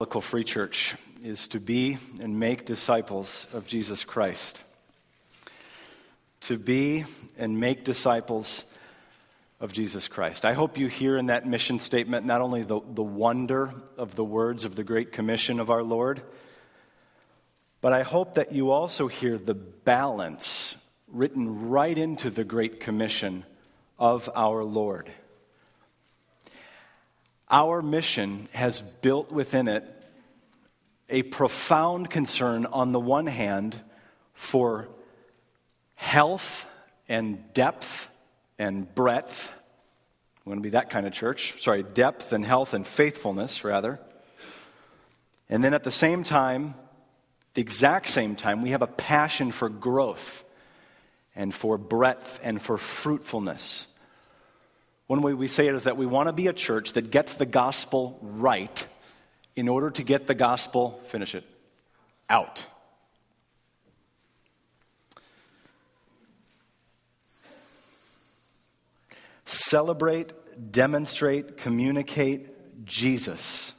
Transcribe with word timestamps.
Biblical 0.00 0.22
Free 0.22 0.44
Church 0.44 0.94
is 1.22 1.46
to 1.48 1.60
be 1.60 1.98
and 2.22 2.40
make 2.40 2.64
disciples 2.64 3.46
of 3.52 3.66
Jesus 3.66 4.02
Christ. 4.02 4.64
To 6.40 6.56
be 6.56 7.04
and 7.36 7.60
make 7.60 7.84
disciples 7.84 8.64
of 9.60 9.74
Jesus 9.74 10.08
Christ. 10.08 10.46
I 10.46 10.54
hope 10.54 10.78
you 10.78 10.86
hear 10.86 11.18
in 11.18 11.26
that 11.26 11.46
mission 11.46 11.78
statement 11.78 12.24
not 12.24 12.40
only 12.40 12.62
the, 12.62 12.80
the 12.94 13.02
wonder 13.02 13.72
of 13.98 14.14
the 14.14 14.24
words 14.24 14.64
of 14.64 14.74
the 14.74 14.84
Great 14.84 15.12
Commission 15.12 15.60
of 15.60 15.68
our 15.68 15.82
Lord, 15.82 16.22
but 17.82 17.92
I 17.92 18.02
hope 18.02 18.36
that 18.36 18.52
you 18.52 18.70
also 18.70 19.06
hear 19.06 19.36
the 19.36 19.52
balance 19.52 20.76
written 21.08 21.68
right 21.68 21.98
into 21.98 22.30
the 22.30 22.44
Great 22.44 22.80
Commission 22.80 23.44
of 23.98 24.30
our 24.34 24.64
Lord. 24.64 25.12
Our 27.50 27.82
mission 27.82 28.48
has 28.52 28.80
built 28.80 29.32
within 29.32 29.66
it 29.66 29.84
a 31.08 31.22
profound 31.24 32.08
concern, 32.08 32.66
on 32.66 32.92
the 32.92 33.00
one 33.00 33.26
hand, 33.26 33.76
for 34.32 34.88
health 35.96 36.68
and 37.08 37.52
depth 37.52 38.08
and 38.58 38.94
breadth. 38.94 39.52
We 40.44 40.50
want 40.50 40.60
to 40.60 40.62
be 40.62 40.70
that 40.70 40.90
kind 40.90 41.06
of 41.06 41.12
church. 41.12 41.60
Sorry, 41.60 41.82
depth 41.82 42.32
and 42.32 42.46
health 42.46 42.72
and 42.72 42.86
faithfulness, 42.86 43.64
rather. 43.64 43.98
And 45.48 45.64
then 45.64 45.74
at 45.74 45.82
the 45.82 45.90
same 45.90 46.22
time, 46.22 46.74
the 47.54 47.60
exact 47.60 48.08
same 48.08 48.36
time, 48.36 48.62
we 48.62 48.70
have 48.70 48.82
a 48.82 48.86
passion 48.86 49.50
for 49.50 49.68
growth 49.68 50.44
and 51.34 51.52
for 51.52 51.76
breadth 51.76 52.38
and 52.44 52.62
for 52.62 52.78
fruitfulness. 52.78 53.88
One 55.10 55.22
way 55.22 55.34
we 55.34 55.48
say 55.48 55.66
it 55.66 55.74
is 55.74 55.82
that 55.84 55.96
we 55.96 56.06
want 56.06 56.28
to 56.28 56.32
be 56.32 56.46
a 56.46 56.52
church 56.52 56.92
that 56.92 57.10
gets 57.10 57.34
the 57.34 57.44
gospel 57.44 58.16
right 58.22 58.86
in 59.56 59.68
order 59.68 59.90
to 59.90 60.04
get 60.04 60.28
the 60.28 60.36
gospel, 60.36 61.02
finish 61.08 61.34
it, 61.34 61.42
out. 62.28 62.64
Celebrate, 69.44 70.32
demonstrate, 70.70 71.56
communicate 71.56 72.84
Jesus. 72.84 73.74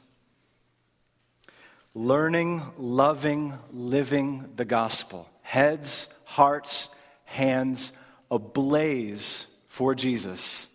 Learning, 1.94 2.60
loving, 2.76 3.54
living 3.72 4.50
the 4.56 4.66
gospel. 4.66 5.30
Heads, 5.40 6.08
hearts, 6.24 6.90
hands 7.24 7.94
ablaze 8.30 9.46
for 9.66 9.94
Jesus 9.94 10.68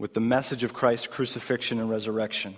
with 0.00 0.14
the 0.14 0.20
message 0.20 0.64
of 0.64 0.72
Christ's 0.72 1.06
crucifixion 1.06 1.78
and 1.78 1.90
resurrection. 1.90 2.56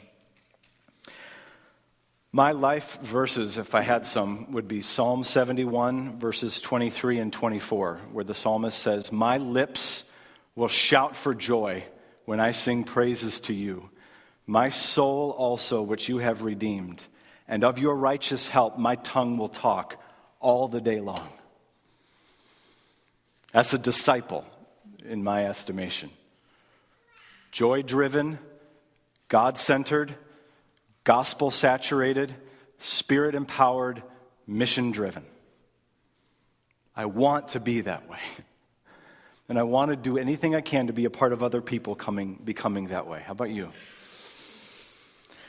My 2.31 2.53
life 2.53 3.01
verses, 3.01 3.59
if 3.59 3.75
I 3.75 3.83
had 3.83 4.07
some, 4.07 4.53
would 4.53 4.69
be 4.69 4.81
Psalm 4.81 5.25
71, 5.25 6.21
verses 6.21 6.61
23 6.61 7.19
and 7.19 7.33
24, 7.33 7.99
where 8.12 8.25
the 8.25 8.33
psalmist 8.33 8.79
says, 8.79 9.11
My 9.11 9.39
lips 9.39 10.05
will 10.55 10.69
shout 10.69 11.17
for 11.17 11.34
joy 11.34 11.83
when 12.27 12.39
I 12.39 12.53
sing 12.53 12.84
praises 12.84 13.41
to 13.41 13.53
you. 13.53 13.91
My 14.47 14.69
soul 14.69 15.33
also, 15.33 15.83
which 15.83 16.09
you 16.09 16.19
have 16.19 16.43
redeemed, 16.43 17.03
and 17.49 17.65
of 17.65 17.81
your 17.81 17.97
righteous 17.97 18.47
help, 18.47 18.79
my 18.79 18.95
tongue 18.95 19.37
will 19.37 19.49
talk 19.49 20.01
all 20.39 20.69
the 20.69 20.81
day 20.81 21.01
long. 21.01 21.29
That's 23.53 23.75
a 23.75 23.79
disciple, 23.79 24.45
in 25.05 25.25
my 25.25 25.47
estimation 25.47 26.11
joy 27.53 27.83
driven, 27.83 28.39
God 29.28 29.56
centered, 29.58 30.14
gospel 31.05 31.50
saturated, 31.50 32.34
spirit 32.78 33.34
empowered, 33.34 34.03
mission 34.47 34.91
driven. 34.91 35.25
I 36.97 37.06
want 37.06 37.48
to 37.48 37.61
be 37.61 37.83
that 37.83 38.09
way. 38.09 38.19
And 39.49 39.59
I 39.59 39.65
want 39.65 39.91
to 39.91 39.97
do 39.97 40.16
anything 40.16 40.54
I 40.54 40.62
can 40.62 40.87
to 40.87 40.94
be 40.94 41.04
a 41.04 41.10
part 41.10 41.34
of 41.34 41.43
other 41.43 41.60
people 41.60 41.94
coming, 41.94 42.41
becoming 42.43 42.87
that 42.87 43.06
way. 43.06 43.22
How 43.27 43.32
about 43.32 43.50
you? 43.50 43.71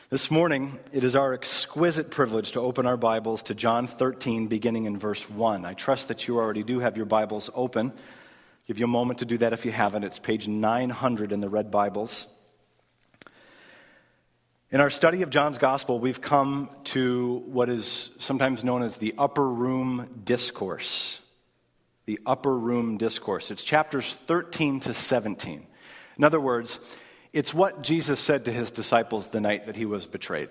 This 0.10 0.30
morning, 0.30 0.78
it 0.92 1.06
is 1.06 1.16
our 1.16 1.34
exquisite 1.34 2.12
privilege 2.12 2.52
to 2.54 2.60
open 2.60 2.86
our 2.86 2.98
Bibles 2.98 3.44
to 3.44 3.56
John 3.56 3.88
13, 3.88 4.48
beginning 4.48 4.86
in 4.86 4.98
verse 4.98 5.30
1. 5.30 5.64
I 5.64 5.74
trust 5.74 6.10
that 6.10 6.28
you 6.28 6.38
already 6.38 6.64
do 6.64 6.80
have 6.80 6.98
your 6.98 7.06
Bibles 7.06 7.50
open. 7.56 7.94
Give 8.66 8.80
you 8.80 8.86
a 8.86 8.88
moment 8.88 9.20
to 9.20 9.26
do 9.26 9.38
that 9.40 9.52
if 9.52 9.66
you 9.66 9.72
haven't. 9.72 10.06
It's 10.06 10.20
page 10.20 10.48
900 10.48 11.34
in 11.34 11.42
the 11.42 11.50
Red 11.50 11.70
Bibles. 11.70 12.28
In 14.72 14.80
our 14.80 14.90
study 14.90 15.22
of 15.22 15.30
John's 15.30 15.58
Gospel, 15.58 16.00
we've 16.00 16.22
come 16.22 16.70
to 16.86 17.44
what 17.46 17.70
is 17.70 18.12
sometimes 18.20 18.64
known 18.64 18.82
as 18.82 18.96
the 18.96 19.16
Upper 19.18 19.50
Room 19.50 20.22
Discourse. 20.24 21.20
The 22.06 22.22
Upper 22.26 22.58
Room 22.58 22.98
Discourse. 22.98 23.52
It's 23.52 23.66
chapters 23.66 24.16
13 24.16 24.80
to 24.82 24.94
17. 24.94 25.68
In 26.18 26.24
other 26.24 26.40
words, 26.40 26.80
it's 27.34 27.54
what 27.54 27.84
Jesus 27.84 28.22
said 28.22 28.46
to 28.46 28.54
his 28.54 28.72
disciples 28.72 29.28
the 29.28 29.42
night 29.42 29.66
that 29.66 29.76
he 29.76 29.86
was 29.86 30.06
betrayed. 30.06 30.48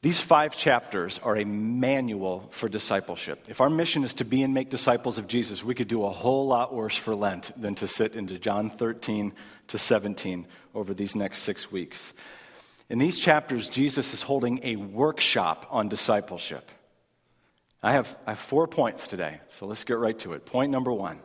These 0.00 0.20
five 0.20 0.56
chapters 0.56 1.18
are 1.24 1.36
a 1.36 1.44
manual 1.44 2.48
for 2.52 2.68
discipleship. 2.68 3.46
If 3.48 3.60
our 3.60 3.68
mission 3.68 4.04
is 4.04 4.14
to 4.14 4.24
be 4.24 4.44
and 4.44 4.54
make 4.54 4.70
disciples 4.70 5.18
of 5.18 5.26
Jesus, 5.26 5.64
we 5.64 5.74
could 5.74 5.88
do 5.88 6.04
a 6.04 6.10
whole 6.10 6.46
lot 6.46 6.72
worse 6.72 6.96
for 6.96 7.16
Lent 7.16 7.50
than 7.60 7.74
to 7.76 7.88
sit 7.88 8.14
into 8.14 8.38
John 8.38 8.70
13 8.70 9.32
to 9.68 9.78
17 9.78 10.46
over 10.72 10.94
these 10.94 11.16
next 11.16 11.40
six 11.40 11.72
weeks. 11.72 12.14
In 12.88 13.00
these 13.00 13.18
chapters, 13.18 13.68
Jesus 13.68 14.14
is 14.14 14.22
holding 14.22 14.60
a 14.62 14.76
workshop 14.76 15.66
on 15.68 15.88
discipleship. 15.88 16.70
I 17.82 17.92
have, 17.92 18.16
I 18.24 18.30
have 18.30 18.38
four 18.38 18.68
points 18.68 19.08
today, 19.08 19.40
so 19.50 19.66
let's 19.66 19.84
get 19.84 19.98
right 19.98 20.18
to 20.20 20.32
it. 20.32 20.46
Point 20.46 20.70
number 20.70 20.92
one 20.92 21.18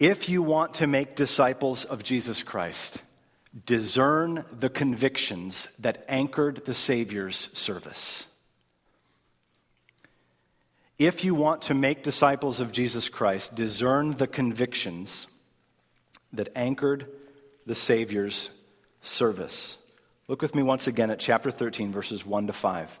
If 0.00 0.28
you 0.28 0.42
want 0.42 0.74
to 0.74 0.88
make 0.88 1.14
disciples 1.14 1.84
of 1.84 2.02
Jesus 2.02 2.42
Christ, 2.42 3.02
discern 3.66 4.44
the 4.52 4.68
convictions 4.68 5.68
that 5.78 6.04
anchored 6.08 6.64
the 6.64 6.74
Savior's 6.74 7.48
service. 7.52 8.26
If 10.98 11.24
you 11.24 11.34
want 11.34 11.62
to 11.62 11.74
make 11.74 12.02
disciples 12.02 12.60
of 12.60 12.72
Jesus 12.72 13.08
Christ, 13.08 13.54
discern 13.54 14.12
the 14.12 14.26
convictions 14.26 15.28
that 16.32 16.48
anchored 16.56 17.06
the 17.66 17.74
Savior's 17.74 18.50
service. 19.00 19.78
Look 20.26 20.42
with 20.42 20.54
me 20.54 20.62
once 20.62 20.86
again 20.86 21.10
at 21.10 21.20
chapter 21.20 21.50
13, 21.50 21.92
verses 21.92 22.26
1 22.26 22.48
to 22.48 22.52
5. 22.52 23.00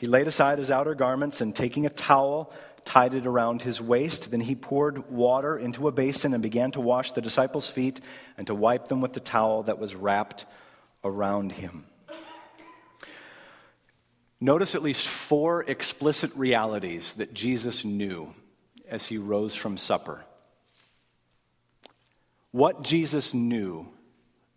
He 0.00 0.06
laid 0.06 0.26
aside 0.26 0.58
his 0.58 0.70
outer 0.70 0.94
garments 0.94 1.42
and 1.42 1.54
taking 1.54 1.84
a 1.84 1.90
towel, 1.90 2.50
tied 2.86 3.14
it 3.14 3.26
around 3.26 3.60
his 3.60 3.82
waist. 3.82 4.30
Then 4.30 4.40
he 4.40 4.54
poured 4.54 5.10
water 5.10 5.58
into 5.58 5.88
a 5.88 5.92
basin 5.92 6.32
and 6.32 6.42
began 6.42 6.70
to 6.70 6.80
wash 6.80 7.12
the 7.12 7.20
disciples' 7.20 7.68
feet 7.68 8.00
and 8.38 8.46
to 8.46 8.54
wipe 8.54 8.88
them 8.88 9.02
with 9.02 9.12
the 9.12 9.20
towel 9.20 9.64
that 9.64 9.78
was 9.78 9.94
wrapped 9.94 10.46
around 11.04 11.52
him. 11.52 11.84
Notice 14.40 14.74
at 14.74 14.82
least 14.82 15.06
four 15.06 15.64
explicit 15.64 16.34
realities 16.34 17.12
that 17.14 17.34
Jesus 17.34 17.84
knew 17.84 18.32
as 18.88 19.06
he 19.06 19.18
rose 19.18 19.54
from 19.54 19.76
supper. 19.76 20.24
What 22.52 22.80
Jesus 22.80 23.34
knew 23.34 23.86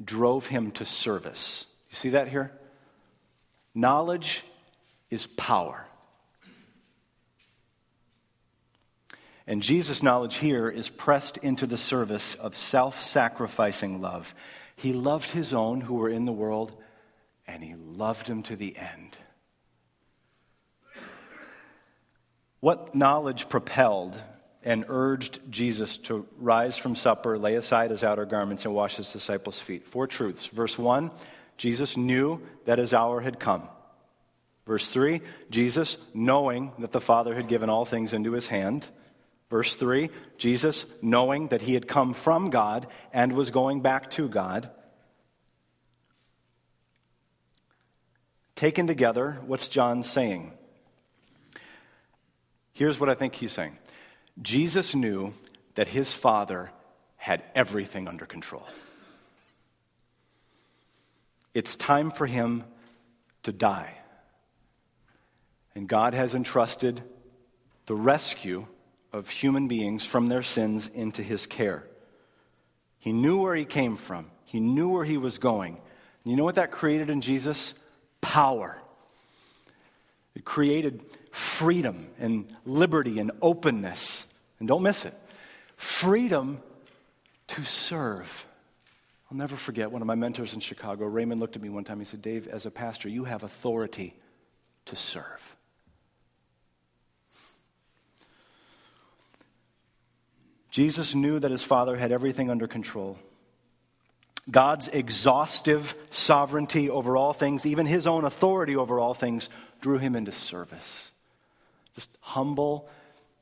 drove 0.02 0.48
him 0.48 0.72
to 0.72 0.86
service. 0.86 1.66
You 1.90 1.96
see 1.96 2.10
that 2.12 2.30
here? 2.30 2.54
Knowledge 3.76 4.42
is 5.14 5.28
power. 5.28 5.86
And 9.46 9.62
Jesus' 9.62 10.02
knowledge 10.02 10.36
here 10.36 10.70
is 10.70 10.90
pressed 10.90 11.38
into 11.38 11.68
the 11.68 11.78
service 11.78 12.36
of 12.36 12.58
self 12.58 13.02
sacrificing 13.04 14.02
love. 14.02 14.34
He 14.76 14.94
loved 14.94 15.30
his 15.30 15.54
own 15.54 15.82
who 15.82 15.96
were 15.96 16.10
in 16.10 16.26
the 16.26 16.32
world, 16.32 16.76
and 17.46 17.64
he 17.64 17.76
loved 17.76 18.28
them 18.28 18.44
to 18.44 18.56
the 18.56 18.76
end. 18.76 19.18
What 22.60 22.96
knowledge 22.96 23.50
propelled 23.50 24.22
and 24.64 24.86
urged 24.88 25.52
Jesus 25.52 25.98
to 25.98 26.26
rise 26.38 26.78
from 26.78 26.96
supper, 26.96 27.38
lay 27.38 27.56
aside 27.56 27.92
his 27.92 28.06
outer 28.06 28.26
garments, 28.26 28.64
and 28.64 28.74
wash 28.74 28.96
his 28.96 29.12
disciples' 29.12 29.60
feet. 29.60 29.86
Four 29.86 30.08
truths. 30.08 30.46
Verse 30.46 30.78
1 30.78 31.12
Jesus 31.58 31.98
knew 31.98 32.42
that 32.66 32.80
his 32.80 32.94
hour 32.94 33.20
had 33.20 33.40
come. 33.40 33.68
Verse 34.66 34.90
3 34.90 35.22
Jesus, 35.50 35.98
knowing 36.14 36.72
that 36.80 36.92
the 36.92 37.02
Father 37.02 37.36
had 37.36 37.48
given 37.48 37.70
all 37.70 37.86
things 37.86 38.14
into 38.14 38.32
his 38.32 38.48
hand. 38.48 38.90
Verse 39.50 39.76
3 39.76 40.10
Jesus, 40.38 40.86
knowing 41.02 41.50
that 41.50 41.62
he 41.62 41.74
had 41.74 41.88
come 41.88 42.14
from 42.14 42.50
God 42.50 42.88
and 43.12 43.34
was 43.34 43.52
going 43.52 43.82
back 43.82 44.10
to 44.12 44.28
God. 44.28 44.70
Taken 48.56 48.88
together, 48.88 49.40
what's 49.46 49.68
John 49.68 50.04
saying? 50.04 50.54
Here's 52.72 53.00
what 53.00 53.10
I 53.10 53.16
think 53.16 53.36
he's 53.36 53.52
saying 53.52 53.78
Jesus 54.42 54.96
knew 54.96 55.34
that 55.76 55.88
his 55.88 56.14
Father 56.14 56.72
had 57.18 57.44
everything 57.56 58.08
under 58.08 58.26
control. 58.26 58.66
It's 61.54 61.76
time 61.76 62.10
for 62.10 62.26
him 62.26 62.64
to 63.44 63.52
die. 63.52 63.98
And 65.76 65.88
God 65.88 66.14
has 66.14 66.36
entrusted 66.36 67.02
the 67.86 67.96
rescue 67.96 68.68
of 69.12 69.30
human 69.30 69.68
beings 69.68 70.06
from 70.06 70.28
their 70.28 70.44
sins 70.44 70.88
into 70.88 71.22
his 71.24 71.46
care. 71.46 71.86
He 73.00 73.12
knew 73.12 73.42
where 73.42 73.56
he 73.56 73.66
came 73.66 73.96
from, 73.96 74.32
he 74.46 74.60
knew 74.60 74.90
where 74.90 75.06
he 75.06 75.18
was 75.18 75.38
going. 75.38 75.74
And 76.24 76.32
you 76.32 76.38
know 76.38 76.46
what 76.46 76.56
that 76.56 76.72
created 76.72 77.10
in 77.10 77.22
Jesus? 77.22 77.74
Power. 78.22 78.82
It 80.36 80.46
created 80.46 81.04
freedom 81.32 82.08
and 82.18 82.52
liberty 82.66 83.20
and 83.20 83.32
openness. 83.42 84.26
And 84.60 84.68
don't 84.68 84.84
miss 84.84 85.06
it 85.06 85.14
freedom 85.76 86.62
to 87.48 87.64
serve. 87.64 88.48
I'll 89.30 89.38
never 89.38 89.56
forget 89.56 89.92
one 89.92 90.02
of 90.02 90.08
my 90.08 90.16
mentors 90.16 90.54
in 90.54 90.60
Chicago, 90.60 91.06
Raymond, 91.06 91.42
looked 91.42 91.56
at 91.56 91.62
me 91.62 91.70
one 91.70 91.84
time. 91.84 92.00
He 92.00 92.06
said, 92.06 92.22
Dave, 92.22 92.48
as 92.48 92.66
a 92.66 92.72
pastor, 92.72 93.10
you 93.10 93.26
have 93.26 93.44
authority 93.44 94.16
to 94.86 94.96
serve. 94.96 95.53
Jesus 100.74 101.14
knew 101.14 101.38
that 101.38 101.52
his 101.52 101.64
Father 101.64 101.96
had 101.96 102.12
everything 102.12 102.50
under 102.50 102.68
control. 102.68 103.20
God's 104.50 104.88
exhaustive 104.88 105.94
sovereignty 106.10 106.90
over 106.90 107.16
all 107.16 107.32
things, 107.32 107.68
even 107.68 107.86
his 107.86 108.08
own 108.08 108.26
authority 108.26 108.76
over 108.76 109.00
all 109.00 109.14
things, 109.14 109.52
drew 109.82 110.00
him 110.00 110.16
into 110.16 110.32
service. 110.32 111.12
Just 111.94 112.10
humble, 112.22 112.90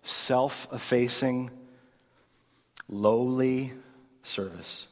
self 0.04 0.68
effacing, 0.74 1.52
lowly 2.90 3.72
service. 4.24 4.90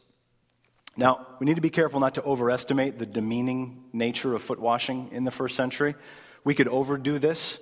Now, 0.95 1.27
we 1.39 1.45
need 1.45 1.55
to 1.55 1.61
be 1.61 1.69
careful 1.69 1.99
not 1.99 2.15
to 2.15 2.23
overestimate 2.23 2.97
the 2.97 3.05
demeaning 3.05 3.83
nature 3.91 4.33
of 4.33 4.41
foot 4.41 4.59
washing 4.59 5.09
in 5.11 5.25
the 5.25 5.31
first 5.31 5.57
century. 5.57 5.93
We 6.45 6.55
could 6.55 6.69
overdo 6.69 7.19
this, 7.19 7.59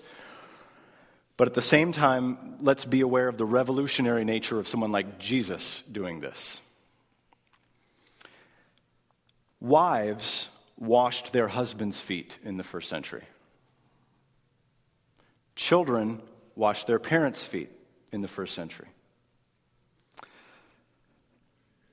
but 1.37 1.47
at 1.47 1.53
the 1.53 1.61
same 1.61 1.91
time, 1.91 2.57
let's 2.59 2.83
be 2.83 3.01
aware 3.01 3.27
of 3.27 3.37
the 3.37 3.45
revolutionary 3.45 4.25
nature 4.25 4.59
of 4.59 4.67
someone 4.67 4.91
like 4.91 5.19
Jesus 5.19 5.83
doing 5.83 6.19
this. 6.19 6.61
Wives 9.59 10.49
washed 10.77 11.33
their 11.33 11.47
husbands' 11.47 12.01
feet 12.01 12.39
in 12.43 12.57
the 12.57 12.63
first 12.63 12.89
century. 12.89 13.23
Children 15.55 16.21
washed 16.55 16.87
their 16.87 16.99
parents' 16.99 17.45
feet 17.45 17.71
in 18.11 18.21
the 18.21 18.27
first 18.27 18.53
century. 18.53 18.87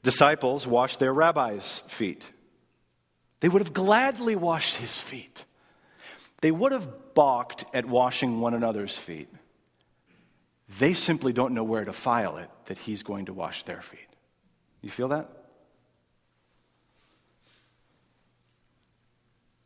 Disciples 0.02 0.67
washed 0.67 0.99
their 0.99 1.12
rabbi's 1.12 1.82
feet. 1.88 2.26
They 3.41 3.49
would 3.49 3.62
have 3.62 3.73
gladly 3.73 4.37
washed 4.37 4.76
his 4.76 5.00
feet. 5.00 5.44
They 6.44 6.50
would 6.50 6.73
have 6.73 7.14
balked 7.14 7.64
at 7.73 7.87
washing 7.87 8.38
one 8.38 8.52
another's 8.52 8.99
feet. 8.99 9.31
They 10.79 10.93
simply 10.93 11.32
don't 11.32 11.55
know 11.55 11.64
where 11.64 11.87
to 11.87 11.93
file 11.94 12.37
it 12.37 12.50
that 12.67 12.76
he's 12.76 13.02
going 13.02 13.25
to 13.25 13.32
wash 13.32 13.62
their 13.62 13.81
feet. 13.81 14.11
You 14.82 14.91
feel 14.91 15.08
that? 15.08 15.31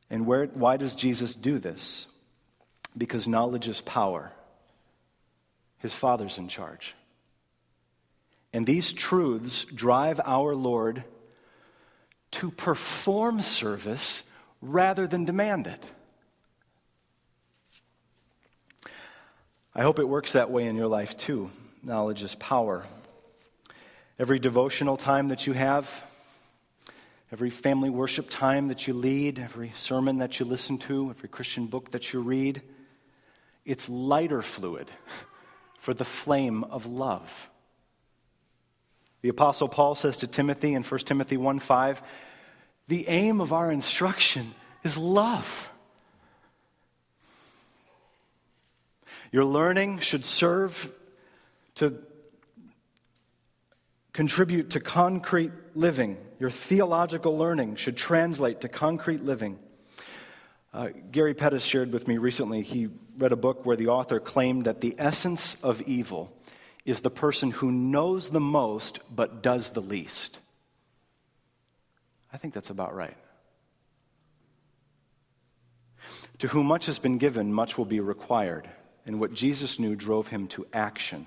And 0.09 0.25
where, 0.25 0.47
why 0.47 0.77
does 0.77 0.95
Jesus 0.95 1.35
do 1.35 1.59
this? 1.59 2.07
Because 2.97 3.27
knowledge 3.27 3.67
is 3.67 3.81
power. 3.81 4.31
His 5.79 5.97
Father's 5.97 6.39
in 6.39 6.47
charge. 6.47 6.95
And 8.53 8.65
these 8.65 8.93
truths 8.93 9.65
drive 9.65 10.21
our 10.25 10.55
Lord 10.55 11.03
to 12.31 12.53
perform 12.53 13.43
service 13.43 14.23
rather 14.63 15.09
than 15.09 15.25
demand 15.25 15.67
it. 15.67 15.85
I 19.79 19.83
hope 19.83 20.01
it 20.01 20.09
works 20.09 20.33
that 20.33 20.51
way 20.51 20.67
in 20.67 20.75
your 20.75 20.89
life 20.89 21.17
too. 21.17 21.51
Knowledge 21.85 22.25
is 22.25 22.35
power. 22.35 22.85
Every 24.19 24.41
devotional 24.41 24.97
time 24.97 25.29
that 25.29 25.47
you 25.47 25.53
have, 25.53 26.05
every 27.31 27.51
family 27.51 27.89
worship 27.89 28.27
time 28.29 28.67
that 28.69 28.89
you 28.89 28.95
lead, 28.95 29.39
every 29.39 29.73
sermon 29.77 30.19
that 30.19 30.41
you 30.41 30.47
listen 30.47 30.79
to, 30.79 31.11
every 31.11 31.29
Christian 31.29 31.69
book 31.69 31.93
that 31.93 32.13
you 32.13 32.19
read, 32.19 32.61
it's 33.65 33.89
lighter 33.89 34.43
fluid 34.43 34.91
for 35.79 35.95
the 35.95 36.05
flame 36.05 36.65
of 36.65 36.87
love. 36.87 37.49
The 39.23 39.29
Apostle 39.29 39.69
Paul 39.69 39.95
says 39.95 40.17
to 40.17 40.27
Timothy 40.27 40.75
in 40.75 40.83
1 40.83 41.01
Timothy 41.03 41.37
1 41.37 41.61
5, 41.61 42.03
the 42.89 43.07
aim 43.07 43.41
of 43.41 43.53
our 43.53 43.71
instruction 43.71 44.57
is 44.83 44.99
love. 44.99 45.73
Your 49.31 49.45
learning 49.45 49.99
should 49.99 50.25
serve 50.25 50.91
to 51.77 51.99
contribute 54.13 54.71
to 54.71 54.81
concrete 54.81 55.53
living. 55.75 56.17
Your 56.41 56.51
theological 56.51 57.37
learning 57.37 57.77
should 57.77 57.97
translate 57.97 58.63
to 58.63 58.69
concrete 58.69 59.25
living. 59.25 59.59
Uh, 60.73 60.89
Gary 61.11 61.35
Pettis 61.35 61.65
shared 61.65 61.93
with 61.93 62.09
me 62.09 62.19
recently, 62.19 62.63
he 62.63 62.89
read 63.17 63.33
a 63.33 63.37
book 63.37 63.65
where 63.65 63.77
the 63.77 63.89
author 63.89 64.21
claimed 64.21 64.65
that 64.65 64.81
the 64.81 64.95
essence 64.99 65.57
of 65.63 65.83
evil 65.83 66.33
is 66.85 67.01
the 67.01 67.11
person 67.11 67.51
who 67.51 67.71
knows 67.71 68.31
the 68.31 68.41
most 68.41 69.01
but 69.15 69.43
does 69.43 69.71
the 69.71 69.81
least. 69.81 70.39
I 72.33 72.37
think 72.37 72.55
that's 72.55 72.71
about 72.71 72.95
right. 72.95 73.17
To 76.39 76.49
whom 76.49 76.67
much 76.67 76.87
has 76.87 76.99
been 76.99 77.19
given, 77.19 77.53
much 77.53 77.77
will 77.77 77.85
be 77.85 78.01
required. 78.01 78.69
And 79.09 79.19
what 79.19 79.33
Jesus 79.33 79.79
knew 79.79 79.97
drove 79.97 80.29
him 80.29 80.49
to 80.49 80.67
action. 80.73 81.25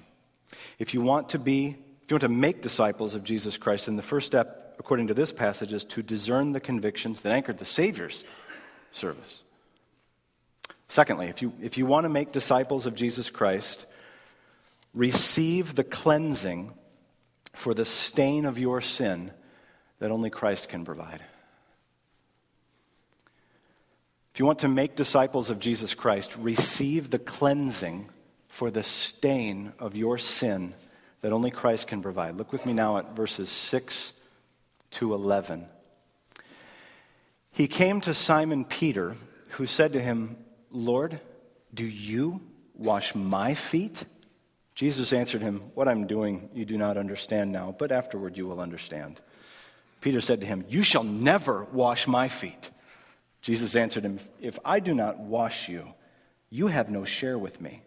If 0.77 0.93
you 0.93 1.01
want 1.01 1.29
to 1.29 1.39
be, 1.39 1.75
if 2.03 2.11
you 2.11 2.15
want 2.15 2.21
to 2.21 2.29
make 2.29 2.61
disciples 2.61 3.15
of 3.15 3.23
Jesus 3.23 3.57
Christ, 3.57 3.87
then 3.87 3.95
the 3.95 4.03
first 4.03 4.27
step, 4.27 4.75
according 4.77 5.07
to 5.07 5.15
this 5.15 5.33
passage, 5.33 5.73
is 5.73 5.83
to 5.85 6.03
discern 6.03 6.51
the 6.51 6.59
convictions 6.59 7.21
that 7.21 7.31
anchored 7.31 7.57
the 7.57 7.65
Savior's 7.65 8.23
service. 8.91 9.43
Secondly, 10.89 11.27
if 11.27 11.41
you, 11.41 11.53
if 11.59 11.75
you 11.75 11.87
want 11.87 12.03
to 12.03 12.09
make 12.09 12.31
disciples 12.31 12.85
of 12.85 12.93
Jesus 12.93 13.31
Christ, 13.31 13.87
receive 14.93 15.73
the 15.73 15.83
cleansing 15.83 16.73
for 17.53 17.73
the 17.73 17.85
stain 17.85 18.45
of 18.45 18.59
your 18.59 18.81
sin 18.81 19.31
that 19.97 20.11
only 20.11 20.29
Christ 20.29 20.69
can 20.69 20.85
provide. 20.85 21.21
If 24.30 24.30
you 24.41 24.45
want 24.47 24.57
to 24.57 24.67
make 24.67 24.95
disciples 24.95 25.51
of 25.51 25.59
Jesus 25.59 25.93
Christ, 25.93 26.35
receive 26.35 27.11
the 27.11 27.19
cleansing 27.19 28.09
for 28.47 28.71
the 28.71 28.81
stain 28.81 29.71
of 29.77 29.95
your 29.95 30.17
sin 30.17 30.73
that 31.21 31.31
only 31.31 31.51
Christ 31.51 31.85
can 31.85 32.01
provide. 32.01 32.37
Look 32.37 32.51
with 32.51 32.65
me 32.65 32.73
now 32.73 32.97
at 32.97 33.15
verses 33.15 33.51
6 33.51 34.13
to 34.93 35.13
11. 35.13 35.67
He 37.51 37.67
came 37.67 38.01
to 38.01 38.15
Simon 38.15 38.65
Peter, 38.65 39.13
who 39.49 39.67
said 39.67 39.93
to 39.93 40.01
him, 40.01 40.37
Lord, 40.71 41.19
do 41.71 41.85
you 41.85 42.41
wash 42.73 43.13
my 43.13 43.53
feet? 43.53 44.05
Jesus 44.73 45.13
answered 45.13 45.43
him, 45.43 45.69
What 45.75 45.87
I'm 45.87 46.07
doing 46.07 46.49
you 46.55 46.65
do 46.65 46.79
not 46.79 46.97
understand 46.97 47.51
now, 47.51 47.75
but 47.77 47.91
afterward 47.91 48.39
you 48.39 48.47
will 48.47 48.59
understand. 48.59 49.21
Peter 50.01 50.19
said 50.19 50.41
to 50.41 50.47
him, 50.47 50.65
You 50.67 50.81
shall 50.81 51.03
never 51.03 51.65
wash 51.65 52.07
my 52.07 52.27
feet. 52.27 52.71
Jesus 53.41 53.75
answered 53.75 54.03
him, 54.03 54.19
If 54.39 54.59
I 54.63 54.79
do 54.79 54.93
not 54.93 55.19
wash 55.19 55.67
you, 55.69 55.93
you 56.49 56.67
have 56.67 56.89
no 56.89 57.05
share 57.05 57.37
with 57.37 57.61
me. 57.61 57.81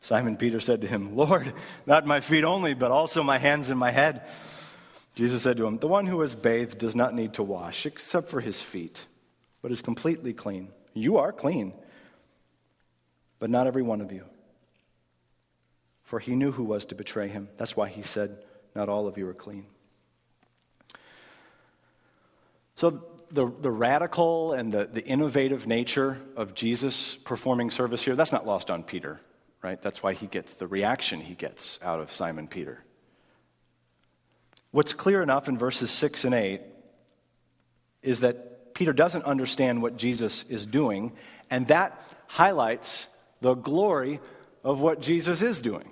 Simon 0.00 0.36
Peter 0.36 0.60
said 0.60 0.80
to 0.82 0.86
him, 0.86 1.16
Lord, 1.16 1.52
not 1.86 2.06
my 2.06 2.20
feet 2.20 2.44
only, 2.44 2.74
but 2.74 2.90
also 2.90 3.22
my 3.22 3.38
hands 3.38 3.70
and 3.70 3.78
my 3.78 3.90
head. 3.90 4.22
Jesus 5.14 5.42
said 5.42 5.56
to 5.56 5.66
him, 5.66 5.78
The 5.78 5.88
one 5.88 6.06
who 6.06 6.20
has 6.20 6.34
bathed 6.34 6.78
does 6.78 6.94
not 6.94 7.14
need 7.14 7.34
to 7.34 7.42
wash, 7.42 7.86
except 7.86 8.28
for 8.30 8.40
his 8.40 8.62
feet, 8.62 9.06
but 9.62 9.72
is 9.72 9.82
completely 9.82 10.32
clean. 10.32 10.68
You 10.94 11.18
are 11.18 11.32
clean, 11.32 11.72
but 13.38 13.50
not 13.50 13.66
every 13.66 13.82
one 13.82 14.00
of 14.00 14.12
you. 14.12 14.24
for 16.02 16.18
he 16.18 16.34
knew 16.34 16.52
who 16.52 16.64
was 16.64 16.86
to 16.86 16.94
betray 16.94 17.28
him. 17.28 17.48
That's 17.58 17.76
why 17.76 17.88
he 17.88 18.02
said, 18.02 18.38
Not 18.74 18.88
all 18.88 19.06
of 19.06 19.18
you 19.18 19.28
are 19.28 19.34
clean. 19.34 19.66
So, 22.76 23.02
the, 23.30 23.52
the 23.60 23.70
radical 23.70 24.52
and 24.52 24.72
the, 24.72 24.86
the 24.86 25.04
innovative 25.04 25.66
nature 25.66 26.18
of 26.36 26.54
Jesus 26.54 27.16
performing 27.16 27.70
service 27.70 28.04
here, 28.04 28.16
that's 28.16 28.32
not 28.32 28.46
lost 28.46 28.70
on 28.70 28.82
Peter, 28.82 29.20
right? 29.62 29.80
That's 29.80 30.02
why 30.02 30.14
he 30.14 30.26
gets 30.26 30.54
the 30.54 30.66
reaction 30.66 31.20
he 31.20 31.34
gets 31.34 31.78
out 31.82 32.00
of 32.00 32.12
Simon 32.12 32.48
Peter. 32.48 32.84
What's 34.70 34.92
clear 34.92 35.22
enough 35.22 35.48
in 35.48 35.58
verses 35.58 35.90
6 35.90 36.24
and 36.24 36.34
8 36.34 36.60
is 38.02 38.20
that 38.20 38.74
Peter 38.74 38.92
doesn't 38.92 39.24
understand 39.24 39.82
what 39.82 39.96
Jesus 39.96 40.44
is 40.44 40.64
doing, 40.64 41.12
and 41.50 41.66
that 41.68 42.00
highlights 42.28 43.08
the 43.40 43.54
glory 43.54 44.20
of 44.62 44.80
what 44.80 45.00
Jesus 45.00 45.42
is 45.42 45.62
doing. 45.62 45.90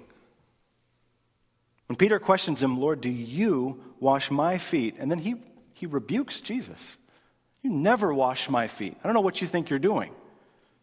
When 1.88 1.96
Peter 1.96 2.18
questions 2.18 2.62
him, 2.62 2.78
Lord, 2.80 3.00
do 3.00 3.10
you 3.10 3.82
wash 4.00 4.30
my 4.30 4.58
feet? 4.58 4.96
And 4.98 5.10
then 5.10 5.18
he, 5.18 5.36
he 5.72 5.86
rebukes 5.86 6.40
Jesus. 6.40 6.98
You 7.66 7.72
never 7.72 8.14
wash 8.14 8.48
my 8.48 8.68
feet. 8.68 8.96
I 9.02 9.08
don't 9.08 9.14
know 9.14 9.20
what 9.22 9.40
you 9.40 9.48
think 9.48 9.70
you're 9.70 9.80
doing. 9.80 10.12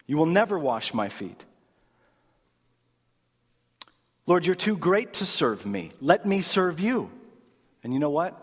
You 0.05 0.17
will 0.17 0.25
never 0.25 0.59
wash 0.59 0.93
my 0.93 1.07
feet. 1.07 1.45
Lord, 4.27 4.45
you're 4.45 4.53
too 4.53 4.75
great 4.75 5.13
to 5.13 5.25
serve 5.25 5.65
me. 5.65 5.91
Let 6.01 6.25
me 6.25 6.41
serve 6.41 6.81
you. 6.81 7.09
And 7.85 7.93
you 7.93 7.99
know 7.99 8.09
what? 8.09 8.37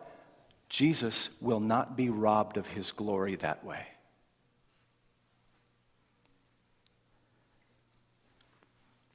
Jesus 0.70 1.28
will 1.42 1.60
not 1.60 1.98
be 1.98 2.08
robbed 2.08 2.56
of 2.56 2.66
his 2.66 2.92
glory 2.92 3.36
that 3.36 3.62
way. 3.62 3.86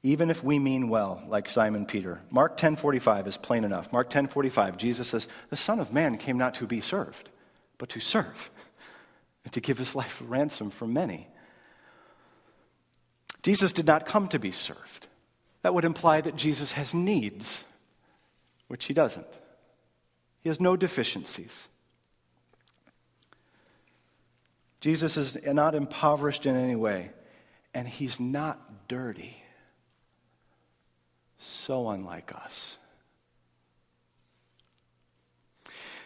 even 0.02 0.30
if 0.30 0.44
we 0.44 0.56
mean 0.56 0.88
well, 0.88 1.20
like 1.26 1.50
Simon 1.50 1.84
Peter. 1.84 2.20
Mark 2.30 2.56
10:45 2.56 3.26
is 3.26 3.36
plain 3.36 3.64
enough. 3.64 3.92
Mark 3.92 4.08
10:45, 4.08 4.76
Jesus 4.76 5.08
says, 5.08 5.26
"The 5.50 5.56
Son 5.56 5.80
of 5.80 5.92
Man 5.92 6.16
came 6.16 6.38
not 6.38 6.54
to 6.54 6.66
be 6.68 6.80
served, 6.80 7.30
but 7.76 7.88
to 7.88 7.98
serve, 7.98 8.52
and 9.46 9.52
to 9.52 9.60
give 9.60 9.78
his 9.78 9.94
life 9.94 10.20
a 10.20 10.24
ransom 10.24 10.70
for 10.70 10.86
many." 10.86 11.28
Jesus 13.42 13.72
did 13.72 13.86
not 13.86 14.04
come 14.04 14.26
to 14.28 14.40
be 14.40 14.50
served. 14.50 15.06
That 15.62 15.72
would 15.72 15.84
imply 15.84 16.20
that 16.20 16.34
Jesus 16.34 16.72
has 16.72 16.92
needs, 16.92 17.64
which 18.66 18.86
he 18.86 18.92
doesn't. 18.92 19.26
He 20.40 20.48
has 20.48 20.58
no 20.60 20.76
deficiencies. 20.76 21.68
Jesus 24.80 25.16
is 25.16 25.36
not 25.44 25.74
impoverished 25.74 26.44
in 26.44 26.56
any 26.56 26.74
way, 26.74 27.12
and 27.72 27.88
he's 27.88 28.18
not 28.18 28.88
dirty 28.88 29.42
so 31.38 31.88
unlike 31.88 32.34
us. 32.34 32.78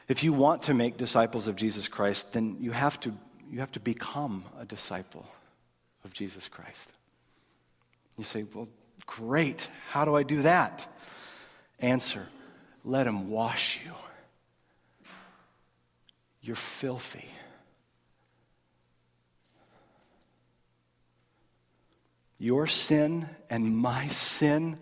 If 0.09 0.23
you 0.25 0.33
want 0.33 0.65
to 0.65 0.75
make 0.75 0.97
disciples 0.97 1.47
of 1.47 1.57
Jesus 1.57 1.87
Christ, 1.89 2.33
then 2.33 2.57
you 2.61 2.73
have 2.73 2.99
to, 3.01 3.15
you 3.51 3.61
have 3.61 3.73
to 3.73 3.81
become 3.81 4.45
a 4.59 4.65
disciple 4.65 5.27
of 6.05 6.13
Jesus 6.13 6.49
Christ. 6.49 6.93
You 8.17 8.25
say, 8.25 8.45
Well, 8.55 8.69
great. 9.07 9.69
How 9.91 10.05
do 10.05 10.15
I 10.15 10.23
do 10.23 10.43
that? 10.43 10.87
Answer 11.81 12.27
let 12.85 13.07
him 13.07 13.31
wash 13.31 13.81
you. 13.85 13.93
You're 16.41 16.57
filthy. 16.57 17.29
Your 22.39 22.67
sin 22.67 23.29
and 23.51 23.77
my 23.77 24.09
sin 24.09 24.79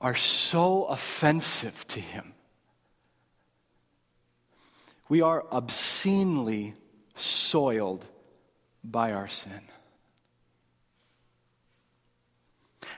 are 0.00 0.14
so 0.14 0.84
offensive 0.84 1.86
to 1.88 2.00
him. 2.00 2.32
We 5.10 5.20
are 5.20 5.44
obscenely 5.52 6.72
soiled 7.20 8.04
by 8.82 9.12
our 9.12 9.28
sin. 9.28 9.60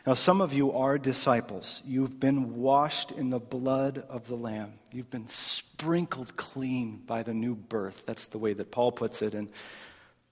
Now, 0.07 0.15
some 0.15 0.41
of 0.41 0.53
you 0.53 0.73
are 0.73 0.99
disciples. 0.99 1.81
You've 1.85 2.19
been 2.19 2.57
washed 2.57 3.13
in 3.13 3.31
the 3.31 3.39
blood 3.39 4.05
of 4.09 4.27
the 4.27 4.35
Lamb. 4.35 4.73
You've 4.91 5.11
been 5.11 5.29
sprinkled 5.29 6.37
clean 6.37 7.03
by 7.07 7.23
the 7.23 7.35
new 7.35 7.55
birth. 7.55 8.05
That's 8.05 8.27
the 8.27 8.39
way 8.39 8.53
that 8.53 8.73
Paul 8.73 8.91
puts 8.91 9.23
it 9.23 9.35
in 9.35 9.49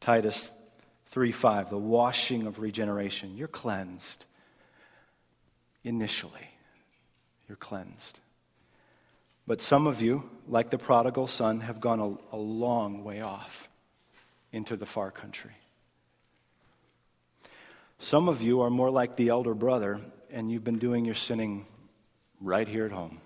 Titus 0.01 0.51
3 1.07 1.31
5, 1.31 1.71
the 1.71 1.79
washing 1.79 2.47
of 2.47 2.59
regeneration. 2.59 3.37
You're 3.37 3.49
cleansed 3.49 4.25
initially 5.85 6.51
you're 7.51 7.57
cleansed. 7.57 8.21
But 9.45 9.61
some 9.61 9.89
of 9.89 10.01
you, 10.01 10.31
like 10.47 10.71
the 10.71 10.79
prodigal 10.79 11.27
son, 11.27 11.59
have 11.61 11.81
gone 11.81 11.99
a, 11.99 12.37
a 12.37 12.39
long 12.39 13.03
way 13.03 13.21
off 13.23 13.69
into 14.53 14.77
the 14.77 14.87
far 14.87 15.11
country. 15.11 15.53
Some 17.99 18.29
of 18.29 18.41
you 18.41 18.63
are 18.63 18.71
more 18.71 18.91
like 18.91 19.17
the 19.17 19.29
elder 19.29 19.55
brother, 19.55 20.01
and 20.31 20.51
you've 20.51 20.65
been 20.65 20.79
doing 20.79 21.05
your 21.05 21.15
sinning 21.15 21.67
right 22.41 22.67
here 22.67 22.87
at 22.87 22.93
home, 22.93 23.19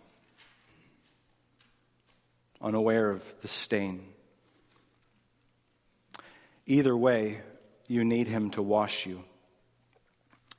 unaware 2.61 3.11
of 3.11 3.23
the 3.40 3.49
stain. 3.49 4.04
Either 6.66 6.97
way, 6.97 7.40
you 7.87 8.04
need 8.04 8.26
him 8.26 8.50
to 8.50 8.62
wash 8.62 9.07
you. 9.07 9.23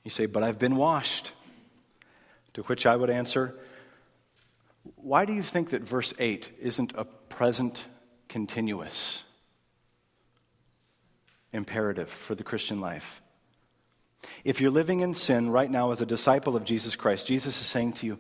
You 0.03 0.11
say, 0.11 0.27
But 0.27 0.43
I've 0.43 0.59
been 0.59 0.75
washed. 0.75 1.31
To 2.53 2.63
which 2.63 2.85
I 2.85 2.95
would 2.95 3.09
answer, 3.09 3.53
why 4.95 5.25
do 5.25 5.33
you 5.33 5.43
think 5.43 5.71
that 5.71 5.81
verse 5.81 6.13
8 6.17 6.51
isn't 6.61 6.93
a 6.95 7.03
present 7.03 7.83
continuous 8.29 9.24
imperative 11.55 12.09
for 12.09 12.35
the 12.35 12.43
Christian 12.43 12.79
life? 12.79 13.21
If 14.43 14.61
you're 14.61 14.71
living 14.71 15.01
in 15.01 15.13
sin 15.13 15.49
right 15.49 15.69
now 15.69 15.91
as 15.91 16.01
a 16.01 16.05
disciple 16.05 16.55
of 16.55 16.63
Jesus 16.65 16.95
Christ, 16.95 17.27
Jesus 17.27 17.59
is 17.59 17.67
saying 17.67 17.93
to 17.93 18.05
you, 18.05 18.19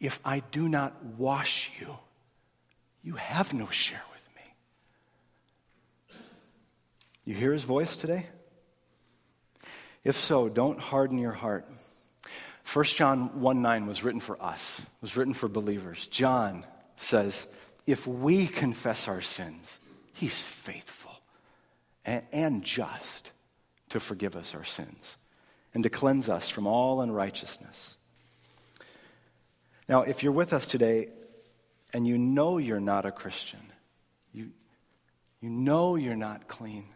If 0.00 0.20
I 0.24 0.40
do 0.50 0.68
not 0.68 1.04
wash 1.04 1.70
you, 1.80 1.96
you 3.02 3.14
have 3.14 3.52
no 3.54 3.66
share 3.68 4.02
with 4.12 4.28
me. 4.36 4.42
You 7.24 7.34
hear 7.34 7.52
his 7.52 7.62
voice 7.62 7.96
today? 7.96 8.26
If 10.02 10.16
so, 10.16 10.48
don't 10.48 10.78
harden 10.78 11.18
your 11.18 11.32
heart. 11.32 11.66
1 12.72 12.84
John 12.86 13.40
1 13.40 13.62
9 13.62 13.86
was 13.86 14.02
written 14.02 14.20
for 14.20 14.42
us, 14.42 14.80
was 15.00 15.16
written 15.16 15.34
for 15.34 15.48
believers. 15.48 16.06
John 16.08 16.64
says, 16.96 17.46
if 17.86 18.06
we 18.06 18.46
confess 18.46 19.08
our 19.08 19.20
sins, 19.20 19.78
he's 20.14 20.40
faithful 20.42 21.03
and, 22.04 22.62
just 22.62 23.32
to 23.88 24.00
forgive 24.00 24.36
us 24.36 24.54
our 24.54 24.64
sins 24.64 25.16
and 25.72 25.82
to 25.82 25.90
cleanse 25.90 26.28
us 26.28 26.48
from 26.48 26.66
all 26.66 27.00
unrighteousness. 27.00 27.96
Now, 29.88 30.02
if 30.02 30.22
you're 30.22 30.32
with 30.32 30.52
us 30.52 30.66
today 30.66 31.08
and 31.92 32.06
you 32.06 32.18
know 32.18 32.58
you're 32.58 32.80
not 32.80 33.06
a 33.06 33.12
Christian, 33.12 33.60
you, 34.32 34.50
you 35.40 35.50
know 35.50 35.96
you're 35.96 36.16
not 36.16 36.48
clean, 36.48 36.86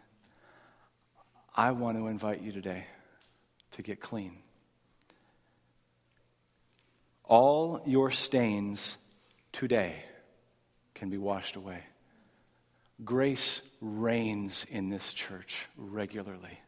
I 1.55 1.71
want 1.71 1.97
to 1.97 2.07
invite 2.07 2.41
you 2.41 2.51
today 2.51 2.85
to 3.71 3.81
get 3.81 3.99
clean. 3.99 4.37
All 7.25 7.81
your 7.85 8.11
stains 8.11 8.97
today 9.51 9.95
can 10.95 11.09
be 11.09 11.17
washed 11.17 11.55
away. 11.55 11.83
Grace 13.03 13.61
reigns 13.79 14.65
in 14.69 14.89
this 14.89 15.13
church 15.13 15.67
regularly. 15.77 16.59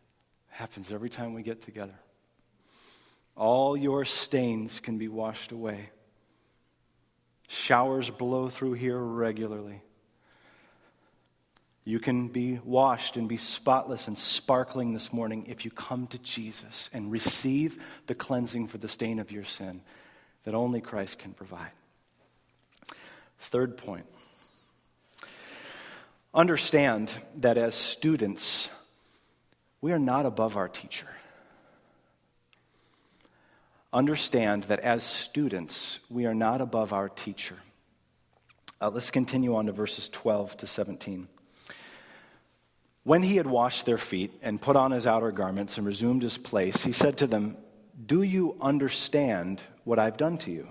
happens 0.50 0.92
every 0.92 1.10
time 1.10 1.34
we 1.34 1.44
get 1.44 1.62
together. 1.62 2.00
All 3.36 3.76
your 3.76 4.06
stains 4.06 4.80
can 4.80 4.98
be 4.98 5.08
washed 5.08 5.52
away. 5.52 5.90
Showers 7.48 8.10
blow 8.10 8.50
through 8.50 8.74
here 8.74 8.98
regularly. 8.98 9.82
You 11.84 12.00
can 12.00 12.28
be 12.28 12.60
washed 12.64 13.18
and 13.18 13.28
be 13.28 13.38
spotless 13.38 14.08
and 14.08 14.18
sparkling 14.18 14.94
this 14.94 15.12
morning 15.12 15.46
if 15.48 15.66
you 15.66 15.72
come 15.72 16.06
to 16.08 16.20
Jesus 16.20 16.90
and 16.94 17.12
receive 17.12 17.82
the 18.06 18.16
cleansing 18.16 18.68
for 18.68 18.78
the 18.78 18.88
stain 18.88 19.20
of 19.20 19.32
your 19.32 19.44
sin 19.44 19.82
that 20.44 20.54
only 20.54 20.80
Christ 20.80 21.18
can 21.18 21.34
provide. 21.34 21.72
Third 23.40 23.78
point 23.78 24.06
understand 26.34 27.14
that 27.38 27.58
as 27.58 27.76
students, 27.76 28.70
we 29.82 29.92
are 29.92 30.00
not 30.00 30.26
above 30.26 30.58
our 30.58 30.68
teacher. 30.68 31.08
Understand 33.94 34.64
that 34.64 34.80
as 34.80 35.04
students, 35.04 36.00
we 36.10 36.26
are 36.26 36.34
not 36.34 36.62
above 36.62 36.94
our 36.94 37.10
teacher. 37.10 37.58
Uh, 38.80 38.90
let's 38.90 39.12
continue 39.12 39.56
on 39.56 39.66
to 39.66 39.72
verses 39.72 40.08
12 40.10 40.58
to 40.58 40.68
17. 40.68 41.28
When 43.04 43.24
he 43.24 43.36
had 43.36 43.48
washed 43.48 43.86
their 43.86 43.98
feet 43.98 44.32
and 44.42 44.62
put 44.62 44.76
on 44.76 44.92
his 44.92 45.06
outer 45.06 45.32
garments 45.32 45.78
and 45.78 45.86
resumed 45.86 46.24
his 46.24 46.38
place, 46.38 46.84
he 46.84 46.94
said 46.94 47.18
to 47.18 47.28
them, 47.28 47.58
Do 48.06 48.22
you 48.22 48.56
understand 48.62 49.62
what 49.84 50.00
I've 50.00 50.18
done 50.18 50.38
to 50.40 50.52
you? 50.52 50.68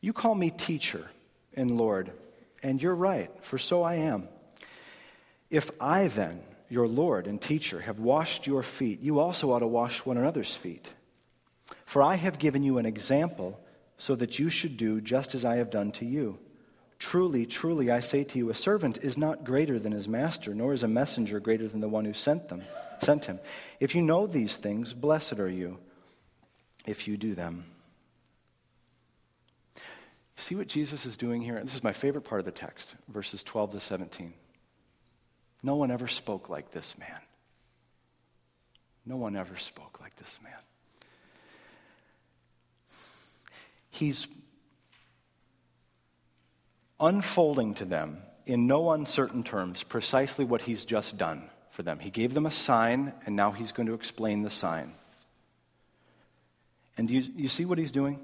You 0.00 0.12
call 0.12 0.34
me 0.34 0.50
teacher 0.50 1.10
and 1.54 1.70
Lord, 1.70 2.12
and 2.62 2.80
you're 2.80 2.94
right, 2.94 3.30
for 3.40 3.58
so 3.58 3.82
I 3.82 3.96
am. 3.96 4.28
If 5.50 5.70
I 5.80 6.08
then, 6.08 6.40
your 6.68 6.88
Lord 6.88 7.26
and 7.26 7.40
teacher, 7.40 7.80
have 7.80 8.00
washed 8.00 8.46
your 8.46 8.62
feet, 8.62 9.00
you 9.00 9.20
also 9.20 9.52
ought 9.52 9.60
to 9.60 9.66
wash 9.66 10.04
one 10.04 10.16
another's 10.16 10.54
feet. 10.54 10.92
For 11.84 12.02
I 12.02 12.16
have 12.16 12.38
given 12.38 12.62
you 12.62 12.78
an 12.78 12.86
example 12.86 13.60
so 13.98 14.14
that 14.16 14.38
you 14.38 14.50
should 14.50 14.76
do 14.76 15.00
just 15.00 15.34
as 15.34 15.44
I 15.44 15.56
have 15.56 15.70
done 15.70 15.92
to 15.92 16.04
you. 16.04 16.38
Truly, 16.98 17.46
truly, 17.46 17.90
I 17.90 18.00
say 18.00 18.24
to 18.24 18.38
you, 18.38 18.50
a 18.50 18.54
servant 18.54 18.98
is 18.98 19.18
not 19.18 19.44
greater 19.44 19.78
than 19.78 19.92
his 19.92 20.08
master, 20.08 20.54
nor 20.54 20.72
is 20.72 20.82
a 20.82 20.88
messenger 20.88 21.40
greater 21.40 21.68
than 21.68 21.80
the 21.80 21.88
one 21.88 22.04
who 22.04 22.12
sent 22.12 22.48
them, 22.48 22.62
sent 23.00 23.26
him. 23.26 23.38
If 23.80 23.94
you 23.94 24.02
know 24.02 24.26
these 24.26 24.56
things, 24.56 24.94
blessed 24.94 25.38
are 25.38 25.50
you 25.50 25.78
if 26.86 27.06
you 27.06 27.16
do 27.16 27.34
them. 27.34 27.64
See 30.36 30.54
what 30.54 30.68
Jesus 30.68 31.06
is 31.06 31.16
doing 31.16 31.42
here? 31.42 31.60
This 31.62 31.74
is 31.74 31.84
my 31.84 31.92
favorite 31.92 32.24
part 32.24 32.40
of 32.40 32.44
the 32.44 32.52
text, 32.52 32.94
verses 33.08 33.42
12 33.42 33.72
to 33.72 33.80
17. 33.80 34.32
No 35.66 35.74
one 35.74 35.90
ever 35.90 36.06
spoke 36.06 36.48
like 36.48 36.70
this 36.70 36.96
man. 36.96 37.20
No 39.04 39.16
one 39.16 39.34
ever 39.34 39.56
spoke 39.56 39.98
like 40.00 40.14
this 40.14 40.38
man. 40.40 40.52
He's 43.90 44.28
unfolding 47.00 47.74
to 47.74 47.84
them 47.84 48.18
in 48.44 48.68
no 48.68 48.92
uncertain 48.92 49.42
terms 49.42 49.82
precisely 49.82 50.44
what 50.44 50.62
he's 50.62 50.84
just 50.84 51.18
done 51.18 51.50
for 51.70 51.82
them. 51.82 51.98
He 51.98 52.10
gave 52.10 52.32
them 52.32 52.46
a 52.46 52.52
sign, 52.52 53.12
and 53.26 53.34
now 53.34 53.50
he's 53.50 53.72
going 53.72 53.88
to 53.88 53.94
explain 53.94 54.42
the 54.42 54.50
sign. 54.50 54.92
And 56.96 57.10
you, 57.10 57.24
you 57.34 57.48
see 57.48 57.64
what 57.64 57.78
he's 57.78 57.90
doing? 57.90 58.20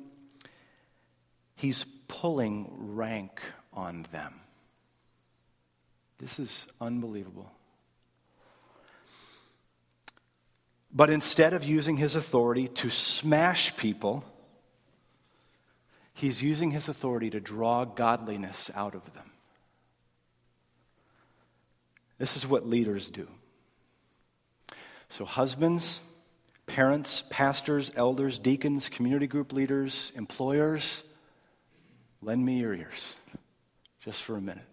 He's 1.56 1.86
pulling 2.06 2.94
rank 2.94 3.42
on 3.72 4.06
them. 4.12 4.34
This 6.22 6.38
is 6.38 6.68
unbelievable. 6.80 7.50
But 10.92 11.10
instead 11.10 11.52
of 11.52 11.64
using 11.64 11.96
his 11.96 12.14
authority 12.14 12.68
to 12.68 12.90
smash 12.90 13.76
people, 13.76 14.24
he's 16.14 16.40
using 16.40 16.70
his 16.70 16.88
authority 16.88 17.28
to 17.30 17.40
draw 17.40 17.84
godliness 17.84 18.70
out 18.76 18.94
of 18.94 19.12
them. 19.14 19.32
This 22.18 22.36
is 22.36 22.46
what 22.46 22.68
leaders 22.68 23.10
do. 23.10 23.26
So, 25.08 25.24
husbands, 25.24 26.00
parents, 26.66 27.24
pastors, 27.30 27.90
elders, 27.96 28.38
deacons, 28.38 28.88
community 28.88 29.26
group 29.26 29.52
leaders, 29.52 30.12
employers, 30.14 31.02
lend 32.20 32.44
me 32.44 32.60
your 32.60 32.74
ears 32.74 33.16
just 34.04 34.22
for 34.22 34.36
a 34.36 34.40
minute. 34.40 34.71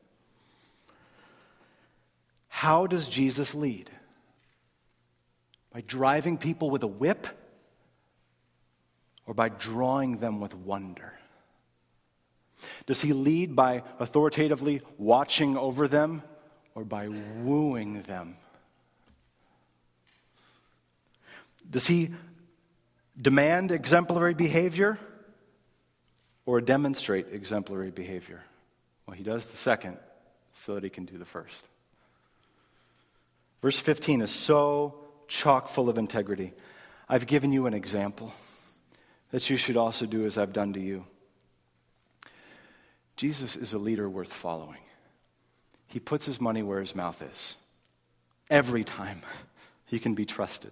How 2.49 2.87
does 2.87 3.07
Jesus 3.07 3.55
lead? 3.55 3.89
By 5.71 5.81
driving 5.81 6.37
people 6.37 6.69
with 6.69 6.83
a 6.83 6.87
whip 6.87 7.27
or 9.25 9.33
by 9.33 9.49
drawing 9.49 10.17
them 10.17 10.41
with 10.41 10.53
wonder? 10.55 11.13
Does 12.85 13.01
he 13.01 13.13
lead 13.13 13.55
by 13.55 13.83
authoritatively 13.99 14.81
watching 14.97 15.55
over 15.55 15.87
them 15.87 16.23
or 16.75 16.83
by 16.83 17.07
wooing 17.07 18.01
them? 18.01 18.35
Does 21.69 21.85
he 21.85 22.09
demand 23.21 23.71
exemplary 23.71 24.33
behavior 24.33 24.97
or 26.45 26.61
demonstrate 26.61 27.27
exemplary 27.31 27.91
behavior? 27.91 28.41
Well, 29.05 29.15
he 29.15 29.23
does 29.23 29.45
the 29.45 29.57
second 29.57 29.97
so 30.51 30.73
that 30.73 30.83
he 30.83 30.89
can 30.89 31.05
do 31.05 31.17
the 31.17 31.25
first. 31.25 31.65
Verse 33.61 33.77
15 33.77 34.21
is 34.21 34.31
so 34.31 34.95
chock 35.27 35.69
full 35.69 35.89
of 35.89 35.97
integrity. 35.97 36.53
I've 37.07 37.27
given 37.27 37.51
you 37.51 37.65
an 37.65 37.73
example 37.73 38.33
that 39.31 39.49
you 39.49 39.57
should 39.57 39.77
also 39.77 40.05
do 40.05 40.25
as 40.25 40.37
I've 40.37 40.53
done 40.53 40.73
to 40.73 40.79
you. 40.79 41.05
Jesus 43.15 43.55
is 43.55 43.73
a 43.73 43.77
leader 43.77 44.09
worth 44.09 44.31
following. 44.31 44.79
He 45.87 45.99
puts 45.99 46.25
his 46.25 46.39
money 46.39 46.63
where 46.63 46.79
his 46.79 46.95
mouth 46.95 47.21
is. 47.21 47.55
Every 48.49 48.83
time 48.83 49.21
he 49.85 49.99
can 49.99 50.15
be 50.15 50.25
trusted. 50.25 50.71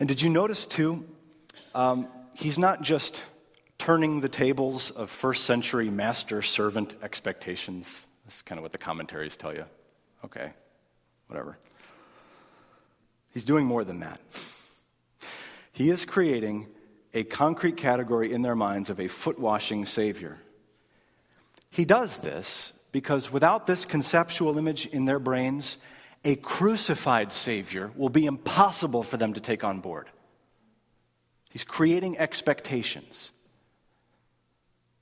And 0.00 0.08
did 0.08 0.22
you 0.22 0.30
notice, 0.30 0.66
too, 0.66 1.06
um, 1.74 2.08
he's 2.34 2.58
not 2.58 2.82
just 2.82 3.22
turning 3.78 4.20
the 4.20 4.28
tables 4.28 4.90
of 4.90 5.10
first 5.10 5.44
century 5.44 5.90
master 5.90 6.40
servant 6.42 6.94
expectations. 7.02 8.06
That's 8.24 8.42
kind 8.42 8.58
of 8.58 8.62
what 8.62 8.72
the 8.72 8.78
commentaries 8.78 9.36
tell 9.36 9.54
you. 9.54 9.64
Okay, 10.24 10.52
whatever. 11.26 11.58
He's 13.32 13.44
doing 13.44 13.66
more 13.66 13.84
than 13.84 14.00
that. 14.00 14.20
He 15.72 15.90
is 15.90 16.04
creating 16.04 16.68
a 17.12 17.24
concrete 17.24 17.76
category 17.76 18.32
in 18.32 18.42
their 18.42 18.54
minds 18.54 18.90
of 18.90 19.00
a 19.00 19.08
foot 19.08 19.38
washing 19.38 19.86
Savior. 19.86 20.38
He 21.70 21.84
does 21.84 22.18
this 22.18 22.72
because 22.92 23.32
without 23.32 23.66
this 23.66 23.84
conceptual 23.84 24.56
image 24.56 24.86
in 24.86 25.04
their 25.04 25.18
brains, 25.18 25.78
a 26.24 26.36
crucified 26.36 27.32
Savior 27.32 27.90
will 27.96 28.08
be 28.08 28.24
impossible 28.24 29.02
for 29.02 29.16
them 29.16 29.32
to 29.32 29.40
take 29.40 29.64
on 29.64 29.80
board. 29.80 30.08
He's 31.50 31.64
creating 31.64 32.18
expectations. 32.18 33.32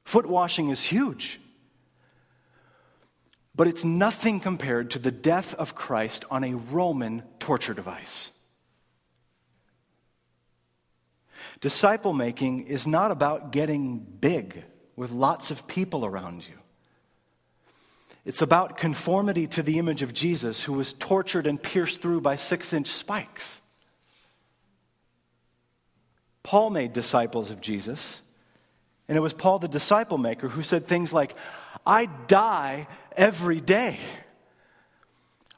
Foot 0.05 0.27
washing 0.27 0.71
is 0.71 0.85
huge. 0.85 1.39
But 3.55 3.69
it's 3.69 3.85
nothing 3.85 4.41
compared 4.41 4.91
to 4.93 4.99
the 4.99 5.11
death 5.11 5.55
of 5.55 5.75
Christ 5.75 6.25
on 6.31 6.43
a 6.43 6.55
Roman 6.55 7.23
torture 7.38 7.75
device. 7.75 8.31
Disciple 11.61 12.12
making 12.12 12.67
is 12.67 12.87
not 12.87 13.11
about 13.11 13.53
getting 13.53 13.99
big 13.99 14.65
with 14.97 15.11
lots 15.11 15.51
of 15.51 15.67
people 15.67 16.05
around 16.05 16.47
you. 16.47 16.55
It's 18.25 18.43
about 18.43 18.77
conformity 18.77 19.47
to 19.49 19.62
the 19.62 19.79
image 19.79 20.03
of 20.03 20.15
Jesus, 20.15 20.62
who 20.62 20.75
was 20.75 20.93
tortured 20.93 21.47
and 21.47 21.61
pierced 21.61 22.01
through 22.01 22.21
by 22.21 22.37
six 22.37 22.73
inch 22.73 22.87
spikes. 22.87 23.61
Paul 26.43 26.71
made 26.71 26.93
disciples 26.93 27.51
of 27.51 27.61
Jesus. 27.61 28.21
And 29.09 29.19
it 29.19 29.21
was 29.21 29.33
Paul, 29.33 29.59
the 29.59 29.69
disciple 29.69 30.19
maker, 30.19 30.49
who 30.49 30.62
said 30.62 30.87
things 30.87 31.12
like, 31.12 31.35
I 31.87 32.07
die 32.07 32.87
every 33.16 33.61
day. 33.61 33.99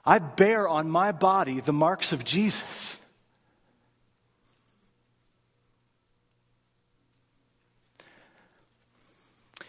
I 0.04 0.18
bear 0.18 0.68
on 0.68 0.90
my 0.90 1.12
body 1.12 1.60
the 1.60 1.72
marks 1.72 2.12
of 2.12 2.24
Jesus. 2.24 2.98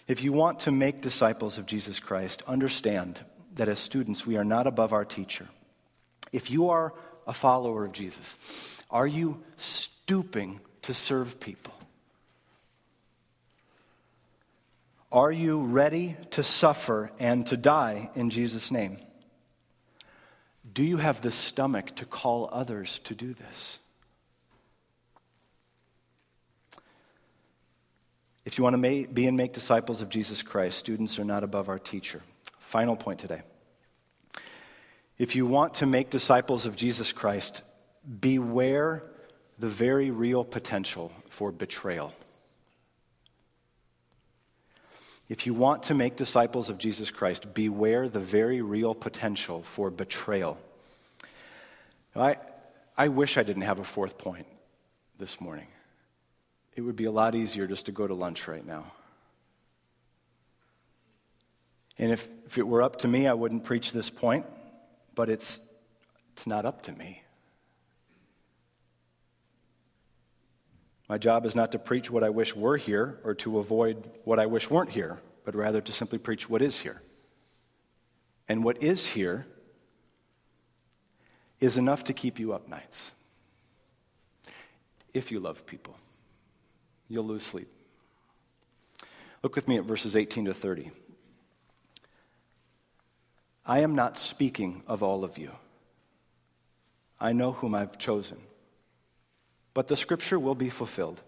If 0.08 0.24
you 0.24 0.34
want 0.34 0.62
to 0.62 0.72
make 0.72 1.02
disciples 1.02 1.58
of 1.58 1.66
Jesus 1.66 2.00
Christ, 2.00 2.44
understand 2.48 3.22
that 3.56 3.70
as 3.70 3.80
students, 3.80 4.26
we 4.26 4.38
are 4.38 4.44
not 4.44 4.68
above 4.68 4.94
our 4.94 5.06
teacher. 5.06 5.48
If 6.32 6.52
you 6.52 6.70
are 6.70 6.94
a 7.26 7.34
follower 7.34 7.86
of 7.86 7.92
Jesus, 7.92 8.36
are 8.92 9.08
you 9.08 9.44
stooping 9.58 10.60
to 10.84 10.94
serve 10.94 11.40
people? 11.40 11.75
Are 15.16 15.32
you 15.32 15.62
ready 15.62 16.18
to 16.32 16.44
suffer 16.44 17.10
and 17.20 17.48
to 17.48 17.56
die 17.56 18.10
in 18.16 18.30
Jesus' 18.30 18.70
name? 18.70 18.98
Do 20.74 20.84
you 20.84 20.98
have 20.98 21.22
the 21.22 21.32
stomach 21.32 21.96
to 21.96 22.06
call 22.06 22.50
others 22.52 23.00
to 23.06 23.16
do 23.16 23.34
this? 23.34 23.80
If 28.44 28.58
you 28.58 28.66
want 28.66 28.76
to 28.76 29.06
be 29.08 29.26
and 29.26 29.38
make 29.38 29.54
disciples 29.54 30.02
of 30.02 30.10
Jesus 30.10 30.42
Christ, 30.42 30.78
students 30.78 31.18
are 31.18 31.24
not 31.24 31.46
above 31.46 31.70
our 31.70 31.80
teacher. 31.80 32.22
Final 32.60 32.98
point 32.98 33.22
today. 33.22 33.42
If 35.18 35.34
you 35.34 35.46
want 35.46 35.76
to 35.76 35.86
make 35.86 36.10
disciples 36.10 36.66
of 36.66 36.76
Jesus 36.76 37.14
Christ, 37.14 37.62
beware 38.20 39.02
the 39.60 39.70
very 39.70 40.12
real 40.12 40.44
potential 40.44 41.14
for 41.30 41.54
betrayal. 41.54 42.12
If 45.28 45.46
you 45.46 45.54
want 45.54 45.84
to 45.84 45.94
make 45.94 46.16
disciples 46.16 46.70
of 46.70 46.78
Jesus 46.78 47.10
Christ, 47.10 47.54
beware 47.54 48.08
the 48.08 48.20
very 48.20 48.62
real 48.62 48.94
potential 48.94 49.64
for 49.64 49.90
betrayal. 49.90 50.58
I, 52.16 52.38
I 52.98 53.08
wish 53.08 53.38
I 53.38 53.44
didn't 53.44 53.64
have 53.64 53.80
a 53.80 53.84
fourth 53.84 54.18
point 54.18 54.46
this 55.18 55.42
morning 55.42 55.68
it 56.76 56.82
would 56.82 56.96
be 56.96 57.06
a 57.06 57.12
lot 57.12 57.36
easier 57.36 57.68
just 57.68 57.86
to 57.86 57.92
go 57.92 58.06
to 58.06 58.14
lunch 58.14 58.48
right 58.48 58.66
now. 58.66 58.92
And 61.98 62.12
if, 62.12 62.28
if 62.46 62.58
it 62.58 62.68
were 62.68 62.84
up 62.84 62.98
to 62.98 63.08
me, 63.08 63.28
I 63.28 63.34
wouldn't 63.34 63.64
preach 63.64 63.94
this 63.94 64.10
point, 64.10 64.46
but 65.16 65.30
it's, 65.30 65.62
it's 66.34 66.46
not 66.46 66.66
up 66.66 66.82
to 66.84 66.92
me. 66.92 67.22
My 71.08 71.18
job 71.18 71.46
is 71.46 71.56
not 71.56 71.72
to 71.74 71.80
preach 71.80 72.10
what 72.10 72.24
I 72.24 72.30
wish 72.30 72.56
were 72.56 72.78
here 72.78 73.20
or 73.24 73.36
to 73.36 73.60
avoid 73.60 74.10
what 74.24 74.40
I 74.40 74.48
wish 74.48 74.70
weren't 74.70 74.90
here, 74.90 75.20
but 75.44 75.56
rather 75.56 75.82
to 75.82 75.92
simply 75.92 76.18
preach 76.18 76.50
what 76.50 76.62
is 76.62 76.80
here. 76.80 77.02
And 78.48 78.64
what 78.64 78.82
is 78.82 79.08
here 79.08 79.46
is 81.60 81.78
enough 81.78 82.04
to 82.06 82.14
keep 82.14 82.40
you 82.40 82.54
up 82.54 82.68
nights. 82.68 83.12
If 85.14 85.32
you 85.32 85.40
love 85.40 85.66
people, 85.66 85.96
you'll 87.08 87.26
lose 87.26 87.44
sleep. 87.44 87.70
Look 89.44 89.56
with 89.56 89.68
me 89.68 89.78
at 89.78 89.86
verses 89.86 90.16
18 90.16 90.46
to 90.46 90.54
30. 90.54 90.92
I 93.66 93.80
am 93.80 93.96
not 93.96 94.18
speaking 94.18 94.84
of 94.88 95.04
all 95.04 95.24
of 95.24 95.38
you. 95.38 95.52
I 97.20 97.32
know 97.32 97.52
whom 97.52 97.74
I've 97.74 97.98
chosen. 97.98 98.38
But 99.76 99.88
the 99.88 99.98
scripture 99.98 100.40
will 100.40 100.56
be 100.56 100.70
fulfilled. 100.70 101.22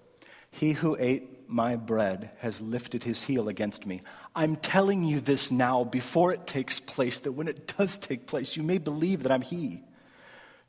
He 0.49 0.71
who 0.71 0.95
ate 0.99 1.49
my 1.49 1.75
bread 1.75 2.31
has 2.39 2.59
lifted 2.61 3.03
his 3.03 3.21
heel 3.21 3.49
against 3.49 3.85
me. 3.85 4.01
I'm 4.35 4.55
telling 4.55 5.03
you 5.03 5.19
this 5.19 5.51
now 5.51 5.83
before 5.83 6.31
it 6.31 6.47
takes 6.47 6.79
place, 6.79 7.19
that 7.19 7.33
when 7.33 7.47
it 7.47 7.73
does 7.77 7.97
take 7.97 8.25
place, 8.25 8.57
you 8.57 8.63
may 8.63 8.79
believe 8.79 9.23
that 9.23 9.31
I'm 9.31 9.41
he. 9.41 9.83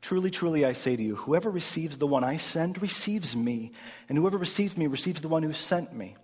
Truly, 0.01 0.29
truly, 0.29 0.65
I 0.65 0.73
say 0.73 0.95
to 0.95 1.01
you, 1.01 1.15
whoever 1.15 1.49
receives 1.49 1.97
the 1.97 2.07
one 2.07 2.23
I 2.23 2.37
send 2.37 2.81
receives 2.81 3.35
me, 3.35 3.71
and 4.09 4.17
whoever 4.17 4.37
receives 4.37 4.77
me 4.77 4.87
receives 4.87 5.21
the 5.21 5.27
one 5.29 5.43
who 5.43 5.53
sent 5.53 5.93
me. 5.93 6.15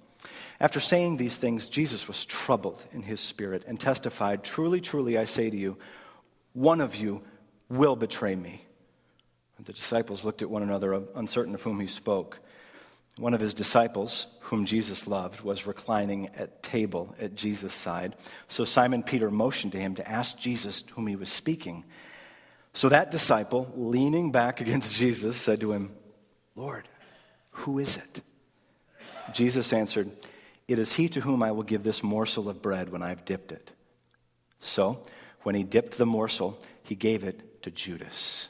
After 0.60 0.82
saying 0.82 1.18
these 1.18 1.38
things, 1.38 1.70
Jesus 1.70 2.08
was 2.08 2.26
troubled 2.26 2.84
in 2.92 3.02
his 3.02 3.22
spirit 3.22 3.64
and 3.66 3.80
testified, 3.80 4.44
Truly, 4.44 4.82
truly, 4.82 5.18
I 5.18 5.26
say 5.26 5.50
to 5.50 5.58
you, 5.58 5.78
one 6.52 6.82
of 6.82 6.96
you 6.96 7.24
will 7.70 7.96
betray 7.96 8.36
me. 8.36 8.65
The 9.60 9.74
disciples 9.74 10.24
looked 10.24 10.42
at 10.42 10.50
one 10.50 10.64
another, 10.64 11.02
uncertain 11.16 11.56
of 11.56 11.62
whom 11.62 11.80
he 11.80 11.88
spoke. 11.88 12.40
One 13.18 13.34
of 13.34 13.40
his 13.40 13.54
disciples, 13.54 14.28
whom 14.42 14.66
Jesus 14.66 15.08
loved, 15.08 15.42
was 15.42 15.66
reclining 15.66 16.30
at 16.36 16.62
table 16.62 17.16
at 17.20 17.36
Jesus' 17.36 17.74
side. 17.74 18.16
So 18.50 18.66
Simon 18.66 19.04
Peter 19.04 19.32
motioned 19.32 19.72
to 19.72 19.80
him 19.80 19.96
to 19.96 20.10
ask 20.10 20.38
Jesus 20.38 20.84
whom 20.94 21.08
he 21.08 21.16
was 21.16 21.32
speaking. 21.32 21.86
So 22.74 22.90
that 22.90 23.12
disciple, 23.12 23.72
leaning 23.76 24.32
back 24.32 24.60
against 24.62 24.94
Jesus, 24.94 25.38
said 25.38 25.62
to 25.62 25.72
him, 25.72 25.96
Lord, 26.56 26.88
who 27.52 27.80
is 27.80 27.98
it? 27.98 28.22
Jesus 29.34 29.72
answered, 29.74 30.12
It 30.68 30.78
is 30.78 30.94
he 30.94 31.08
to 31.10 31.22
whom 31.22 31.42
I 31.42 31.52
will 31.52 31.64
give 31.64 31.84
this 31.84 32.04
morsel 32.04 32.50
of 32.50 32.62
bread 32.62 32.90
when 32.90 33.02
I've 33.02 33.26
dipped 33.26 33.52
it. 33.52 33.72
So, 34.60 35.04
when 35.44 35.56
he 35.56 35.64
dipped 35.64 35.98
the 35.98 36.06
morsel, 36.06 36.60
he 36.84 36.96
gave 36.96 37.24
it 37.24 37.64
to 37.64 37.72
Judas, 37.72 38.50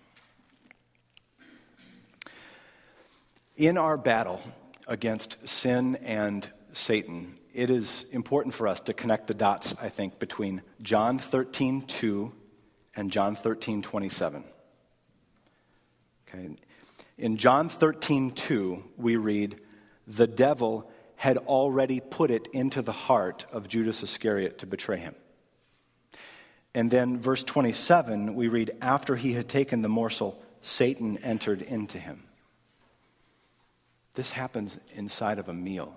In 3.61 3.77
our 3.77 3.95
battle 3.95 4.41
against 4.87 5.47
sin 5.47 5.95
and 5.97 6.49
Satan, 6.73 7.37
it 7.53 7.69
is 7.69 8.07
important 8.11 8.55
for 8.55 8.67
us 8.67 8.81
to 8.81 8.93
connect 8.95 9.27
the 9.27 9.35
dots, 9.35 9.75
I 9.79 9.87
think, 9.87 10.17
between 10.17 10.63
John 10.81 11.19
13, 11.19 11.83
2 11.83 12.33
and 12.95 13.11
John 13.11 13.35
13, 13.35 13.83
27. 13.83 14.43
Okay. 16.27 16.49
In 17.19 17.37
John 17.37 17.69
13, 17.69 18.31
2, 18.31 18.83
we 18.97 19.15
read, 19.15 19.61
The 20.07 20.25
devil 20.25 20.89
had 21.15 21.37
already 21.37 21.99
put 21.99 22.31
it 22.31 22.47
into 22.53 22.81
the 22.81 22.91
heart 22.91 23.45
of 23.51 23.67
Judas 23.67 24.01
Iscariot 24.01 24.57
to 24.57 24.65
betray 24.65 24.97
him. 24.97 25.13
And 26.73 26.89
then, 26.89 27.19
verse 27.19 27.43
27, 27.43 28.33
we 28.33 28.47
read, 28.47 28.71
After 28.81 29.15
he 29.15 29.33
had 29.33 29.47
taken 29.47 29.83
the 29.83 29.87
morsel, 29.87 30.41
Satan 30.63 31.19
entered 31.19 31.61
into 31.61 31.99
him. 31.99 32.23
This 34.15 34.31
happens 34.31 34.77
inside 34.93 35.39
of 35.39 35.47
a 35.47 35.53
meal. 35.53 35.95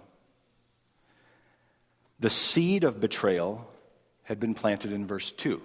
The 2.21 2.31
seed 2.31 2.85
of 2.85 3.01
betrayal 3.01 3.69
had 4.23 4.39
been 4.39 4.55
planted 4.55 4.93
in 4.93 5.07
verse 5.07 5.33
2. 5.33 5.61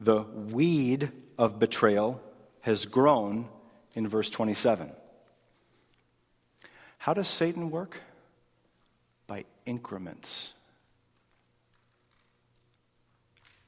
The 0.00 0.22
weed 0.22 1.10
of 1.38 1.58
betrayal 1.58 2.20
has 2.60 2.84
grown 2.86 3.48
in 3.94 4.06
verse 4.06 4.30
27. 4.30 4.92
How 6.98 7.14
does 7.14 7.28
Satan 7.28 7.70
work? 7.70 7.96
By 9.26 9.46
increments. 9.64 10.52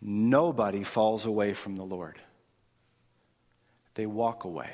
Nobody 0.00 0.84
falls 0.84 1.26
away 1.26 1.54
from 1.54 1.76
the 1.76 1.84
Lord. 1.84 2.18
They 3.94 4.06
walk 4.06 4.44
away, 4.44 4.70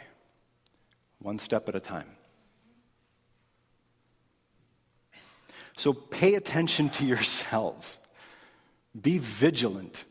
one 1.18 1.38
step 1.38 1.68
at 1.68 1.74
a 1.74 1.80
time. 1.80 2.17
So 5.78 5.92
pay 5.92 6.34
attention 6.34 6.90
to 6.90 7.06
yourselves. 7.06 8.00
Be 9.00 9.18
vigilant. 9.18 10.04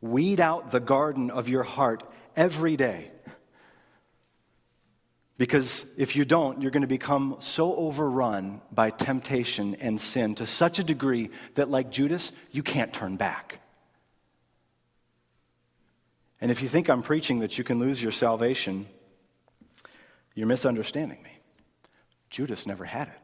Weed 0.00 0.38
out 0.38 0.70
the 0.70 0.78
garden 0.78 1.32
of 1.32 1.48
your 1.48 1.64
heart 1.64 2.04
every 2.36 2.76
day. 2.76 3.10
Because 5.36 5.84
if 5.96 6.14
you 6.14 6.24
don't, 6.24 6.62
you're 6.62 6.70
going 6.70 6.82
to 6.82 6.86
become 6.86 7.36
so 7.40 7.74
overrun 7.74 8.60
by 8.70 8.90
temptation 8.90 9.74
and 9.80 10.00
sin 10.00 10.36
to 10.36 10.46
such 10.46 10.78
a 10.78 10.84
degree 10.84 11.30
that, 11.56 11.68
like 11.68 11.90
Judas, 11.90 12.30
you 12.52 12.62
can't 12.62 12.92
turn 12.92 13.16
back. 13.16 13.58
And 16.40 16.52
if 16.52 16.62
you 16.62 16.68
think 16.68 16.88
I'm 16.88 17.02
preaching 17.02 17.40
that 17.40 17.58
you 17.58 17.64
can 17.64 17.80
lose 17.80 18.00
your 18.00 18.12
salvation, 18.12 18.86
you're 20.36 20.46
misunderstanding 20.46 21.20
me. 21.20 21.36
Judas 22.30 22.64
never 22.64 22.84
had 22.84 23.08
it. 23.08 23.23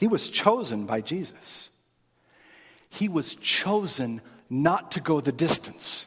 He 0.00 0.08
was 0.08 0.30
chosen 0.30 0.86
by 0.86 1.02
Jesus. 1.02 1.68
He 2.88 3.06
was 3.06 3.34
chosen 3.34 4.22
not 4.48 4.92
to 4.92 5.00
go 5.00 5.20
the 5.20 5.30
distance. 5.30 6.06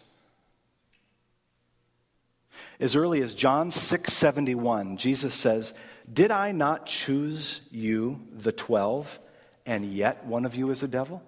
As 2.79 2.95
early 2.95 3.21
as 3.21 3.35
John 3.35 3.69
6:71, 3.69 4.97
Jesus 4.97 5.35
says, 5.35 5.75
"Did 6.11 6.31
I 6.31 6.51
not 6.51 6.87
choose 6.87 7.61
you, 7.69 8.27
the 8.31 8.51
12, 8.51 9.19
and 9.63 9.85
yet 9.85 10.25
one 10.25 10.43
of 10.43 10.55
you 10.55 10.71
is 10.71 10.81
a 10.81 10.87
devil?" 10.87 11.21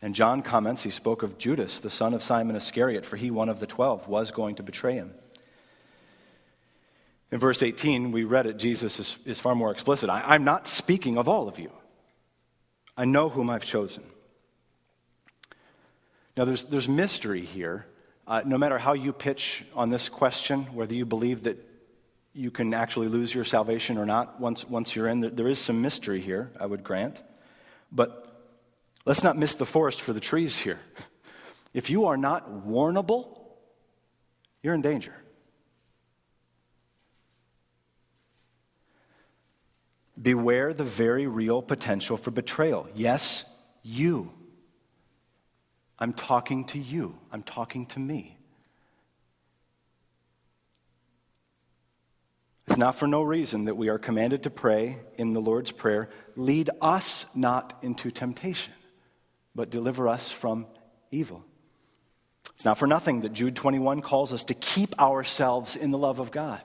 And 0.00 0.14
John 0.14 0.40
comments, 0.40 0.84
he 0.84 0.90
spoke 0.90 1.22
of 1.22 1.36
Judas, 1.36 1.80
the 1.80 1.90
son 1.90 2.14
of 2.14 2.22
Simon 2.22 2.56
Iscariot, 2.56 3.04
for 3.04 3.18
he, 3.18 3.30
one 3.30 3.50
of 3.50 3.60
the 3.60 3.66
12, 3.66 4.08
was 4.08 4.30
going 4.30 4.54
to 4.54 4.62
betray 4.62 4.94
him. 4.94 5.14
In 7.30 7.38
verse 7.38 7.62
18, 7.62 8.12
we 8.12 8.24
read 8.24 8.46
it, 8.46 8.58
Jesus 8.58 9.00
is, 9.00 9.18
is 9.24 9.40
far 9.40 9.54
more 9.54 9.70
explicit. 9.70 10.10
I, 10.10 10.22
I'm 10.26 10.44
not 10.44 10.68
speaking 10.68 11.18
of 11.18 11.28
all 11.28 11.48
of 11.48 11.58
you. 11.58 11.72
I 12.96 13.04
know 13.04 13.28
whom 13.28 13.50
I've 13.50 13.64
chosen. 13.64 14.04
Now, 16.36 16.44
there's, 16.44 16.64
there's 16.64 16.88
mystery 16.88 17.44
here. 17.44 17.86
Uh, 18.26 18.42
no 18.44 18.58
matter 18.58 18.78
how 18.78 18.92
you 18.92 19.12
pitch 19.12 19.64
on 19.74 19.90
this 19.90 20.08
question, 20.08 20.64
whether 20.74 20.94
you 20.94 21.04
believe 21.04 21.44
that 21.44 21.58
you 22.32 22.50
can 22.50 22.74
actually 22.74 23.08
lose 23.08 23.34
your 23.34 23.44
salvation 23.44 23.96
or 23.96 24.06
not 24.06 24.40
once, 24.40 24.68
once 24.68 24.96
you're 24.96 25.08
in, 25.08 25.20
there, 25.20 25.30
there 25.30 25.48
is 25.48 25.58
some 25.58 25.80
mystery 25.80 26.20
here, 26.20 26.50
I 26.58 26.66
would 26.66 26.82
grant. 26.82 27.22
But 27.92 28.42
let's 29.04 29.22
not 29.22 29.38
miss 29.38 29.54
the 29.54 29.66
forest 29.66 30.00
for 30.00 30.12
the 30.12 30.20
trees 30.20 30.58
here. 30.58 30.80
If 31.74 31.90
you 31.90 32.06
are 32.06 32.16
not 32.16 32.64
warnable, 32.64 33.36
you're 34.62 34.74
in 34.74 34.80
danger. 34.80 35.12
Beware 40.24 40.72
the 40.72 40.84
very 40.84 41.26
real 41.26 41.60
potential 41.60 42.16
for 42.16 42.30
betrayal. 42.30 42.88
Yes, 42.94 43.44
you. 43.82 44.32
I'm 45.98 46.14
talking 46.14 46.64
to 46.68 46.78
you, 46.78 47.18
I'm 47.30 47.42
talking 47.42 47.84
to 47.88 48.00
me. 48.00 48.38
It's 52.66 52.78
not 52.78 52.94
for 52.94 53.06
no 53.06 53.22
reason 53.22 53.66
that 53.66 53.76
we 53.76 53.90
are 53.90 53.98
commanded 53.98 54.44
to 54.44 54.50
pray 54.50 54.98
in 55.18 55.34
the 55.34 55.40
Lord's 55.40 55.70
Prayer 55.70 56.08
lead 56.36 56.70
us 56.80 57.26
not 57.34 57.78
into 57.82 58.10
temptation, 58.10 58.72
but 59.54 59.68
deliver 59.68 60.08
us 60.08 60.32
from 60.32 60.66
evil. 61.10 61.44
It's 62.54 62.64
not 62.64 62.78
for 62.78 62.86
nothing 62.86 63.20
that 63.20 63.34
Jude 63.34 63.56
21 63.56 64.00
calls 64.00 64.32
us 64.32 64.44
to 64.44 64.54
keep 64.54 64.98
ourselves 64.98 65.76
in 65.76 65.90
the 65.90 65.98
love 65.98 66.18
of 66.18 66.30
God. 66.30 66.62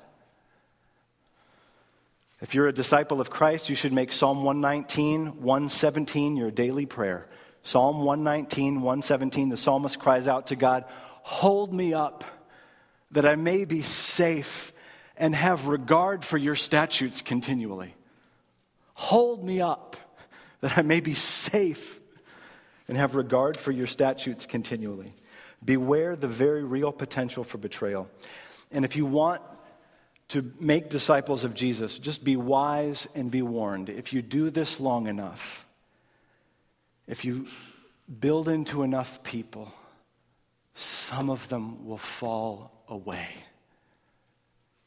If 2.41 2.55
you're 2.55 2.67
a 2.67 2.73
disciple 2.73 3.19
of 3.19 3.29
Christ, 3.29 3.69
you 3.69 3.75
should 3.75 3.91
make 3.91 4.13
Psalm 4.13 4.43
119, 4.43 5.41
117 5.41 6.37
your 6.37 6.51
daily 6.51 6.85
prayer. 6.85 7.27
Psalm 7.63 8.03
119, 8.03 8.75
117, 8.75 9.49
the 9.49 9.57
psalmist 9.57 9.99
cries 9.99 10.27
out 10.27 10.47
to 10.47 10.55
God, 10.55 10.85
Hold 11.23 11.73
me 11.73 11.93
up 11.93 12.23
that 13.11 13.25
I 13.25 13.35
may 13.35 13.65
be 13.65 13.81
safe 13.81 14.71
and 15.17 15.35
have 15.35 15.67
regard 15.67 16.23
for 16.23 16.37
your 16.37 16.55
statutes 16.55 17.21
continually. 17.21 17.93
Hold 18.93 19.43
me 19.43 19.59
up 19.59 19.97
that 20.61 20.77
I 20.77 20.81
may 20.81 21.01
be 21.01 21.15
safe 21.15 21.99
and 22.87 22.97
have 22.97 23.15
regard 23.15 23.57
for 23.57 23.71
your 23.71 23.87
statutes 23.87 24.45
continually. 24.45 25.13
Beware 25.63 26.15
the 26.15 26.27
very 26.27 26.63
real 26.63 26.93
potential 26.93 27.43
for 27.43 27.57
betrayal. 27.57 28.09
And 28.71 28.85
if 28.85 28.95
you 28.95 29.05
want 29.05 29.41
to 30.29 30.53
make 30.59 30.89
disciples 30.89 31.43
of 31.43 31.53
Jesus, 31.53 31.97
just 31.97 32.23
be 32.23 32.37
wise 32.37 33.07
and 33.15 33.29
be 33.29 33.41
warned. 33.41 33.89
If 33.89 34.13
you 34.13 34.21
do 34.21 34.49
this 34.49 34.79
long 34.79 35.07
enough, 35.07 35.65
if 37.07 37.25
you 37.25 37.47
build 38.19 38.47
into 38.47 38.83
enough 38.83 39.23
people, 39.23 39.73
some 40.75 41.29
of 41.29 41.49
them 41.49 41.85
will 41.85 41.97
fall 41.97 42.71
away. 42.87 43.27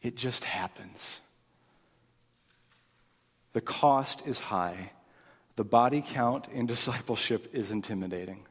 It 0.01 0.17
just 0.17 0.45
happens. 0.45 1.21
The 3.53 3.61
cost 3.61 4.23
is 4.27 4.39
high. 4.39 4.93
The 5.57 5.65
body 5.65 6.03
count 6.07 6.49
in 6.53 6.67
discipleship 6.67 7.51
is 7.53 7.71
intimidating. 7.71 8.47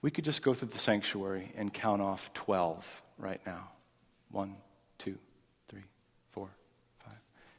We 0.00 0.12
could 0.12 0.24
just 0.24 0.42
go 0.42 0.54
through 0.54 0.68
the 0.68 0.78
sanctuary 0.78 1.52
and 1.56 1.74
count 1.74 2.00
off 2.00 2.32
12 2.34 3.02
right 3.18 3.40
now. 3.44 3.68
One, 4.30 4.54
two. 4.98 5.18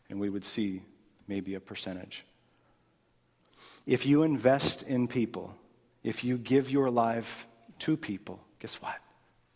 And 0.10 0.20
we 0.20 0.30
would 0.30 0.46
see 0.46 0.82
maybe 1.28 1.56
a 1.56 1.60
percentage. 1.60 2.26
If 3.86 4.06
you 4.06 4.24
invest 4.24 4.84
in 4.84 5.08
people, 5.08 5.56
if 6.04 6.24
you 6.24 6.38
give 6.38 6.72
your 6.72 6.90
life 6.90 7.48
to 7.80 7.98
people, 7.98 8.40
guess 8.60 8.76
what? 8.76 8.98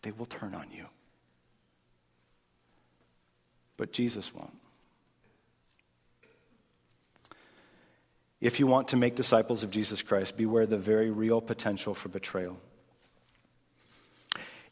They 0.02 0.12
will 0.12 0.26
turn 0.26 0.54
on 0.54 0.66
you. 0.70 0.86
But 3.76 3.92
Jesus 3.92 4.34
won't. 4.34 4.56
If 8.40 8.58
you 8.58 8.66
want 8.66 8.88
to 8.88 8.96
make 8.96 9.14
disciples 9.14 9.62
of 9.62 9.70
Jesus 9.70 10.02
Christ, 10.02 10.36
beware 10.36 10.66
the 10.66 10.76
very 10.76 11.10
real 11.10 11.40
potential 11.40 11.94
for 11.94 12.08
betrayal. 12.08 12.58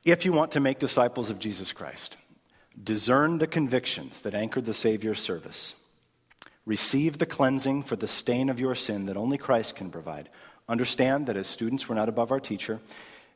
If 0.05 0.25
you 0.25 0.33
want 0.33 0.53
to 0.53 0.61
make 0.61 0.79
disciples 0.79 1.31
of 1.31 1.39
Jesus 1.39 1.73
Christ, 1.73 2.17
discern 2.83 3.39
the 3.39 3.47
convictions 3.47 4.21
that 4.21 4.35
anchored 4.35 4.65
the 4.65 4.75
Savior's 4.75 5.21
service. 5.21 5.75
Receive 6.67 7.19
the 7.19 7.27
cleansing 7.27 7.83
for 7.83 7.97
the 7.97 8.07
stain 8.07 8.49
of 8.49 8.61
your 8.61 8.75
sin 8.75 9.07
that 9.07 9.17
only 9.17 9.39
Christ 9.39 9.77
can 9.77 9.91
provide. 9.91 10.29
Understand 10.69 11.27
that 11.27 11.37
as 11.37 11.47
students, 11.47 11.89
we're 11.89 11.95
not 11.97 12.09
above 12.09 12.31
our 12.31 12.41
teacher, 12.41 12.81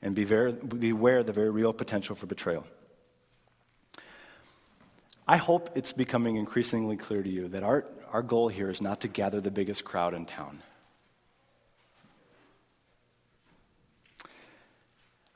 and 0.03 0.15
beware, 0.15 0.53
the 0.53 1.33
very 1.33 1.51
real 1.51 1.73
potential 1.73 2.15
for 2.15 2.27
betrayal. 2.27 2.67
I 5.27 5.39
hope 5.39 5.71
it's 5.75 5.93
becoming 5.93 6.37
increasingly 6.37 6.97
clear 6.97 7.23
to 7.23 7.29
you 7.29 7.49
that 7.49 7.63
our, 7.63 7.87
our 8.13 8.23
goal 8.23 8.49
here 8.49 8.69
is 8.69 8.83
not 8.83 9.01
to 9.01 9.09
gather 9.09 9.41
the 9.41 9.51
biggest 9.51 9.85
crowd 9.85 10.13
in 10.13 10.27
town. 10.27 10.63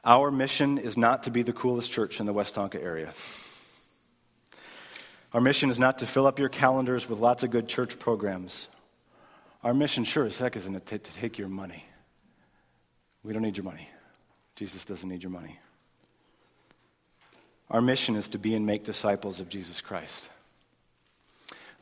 Our 0.05 0.31
mission 0.31 0.79
is 0.79 0.97
not 0.97 1.23
to 1.25 1.31
be 1.31 1.42
the 1.42 1.55
coolest 1.55 1.90
church 1.90 2.21
in 2.21 2.27
the 2.27 2.35
Westonka 2.35 2.77
area. 2.77 3.12
Our 5.32 5.40
mission 5.40 5.70
is 5.70 5.78
not 5.78 5.98
to 5.98 6.06
fill 6.06 6.26
up 6.26 6.38
your 6.38 6.48
calendars 6.48 7.08
with 7.08 7.18
lots 7.18 7.42
of 7.42 7.50
good 7.50 7.68
church 7.68 7.98
programs. 7.98 8.68
Our 9.62 9.74
mission, 9.74 10.04
sure 10.04 10.24
as 10.24 10.38
heck, 10.38 10.56
isn't 10.56 10.86
to 10.86 10.98
take 10.98 11.38
your 11.38 11.48
money. 11.48 11.84
We 13.22 13.32
don't 13.32 13.42
need 13.42 13.56
your 13.56 13.64
money. 13.64 13.88
Jesus 14.56 14.84
doesn't 14.84 15.08
need 15.08 15.22
your 15.22 15.32
money. 15.32 15.58
Our 17.70 17.82
mission 17.82 18.16
is 18.16 18.28
to 18.28 18.38
be 18.38 18.54
and 18.54 18.64
make 18.64 18.84
disciples 18.84 19.40
of 19.40 19.50
Jesus 19.50 19.82
Christ, 19.82 20.28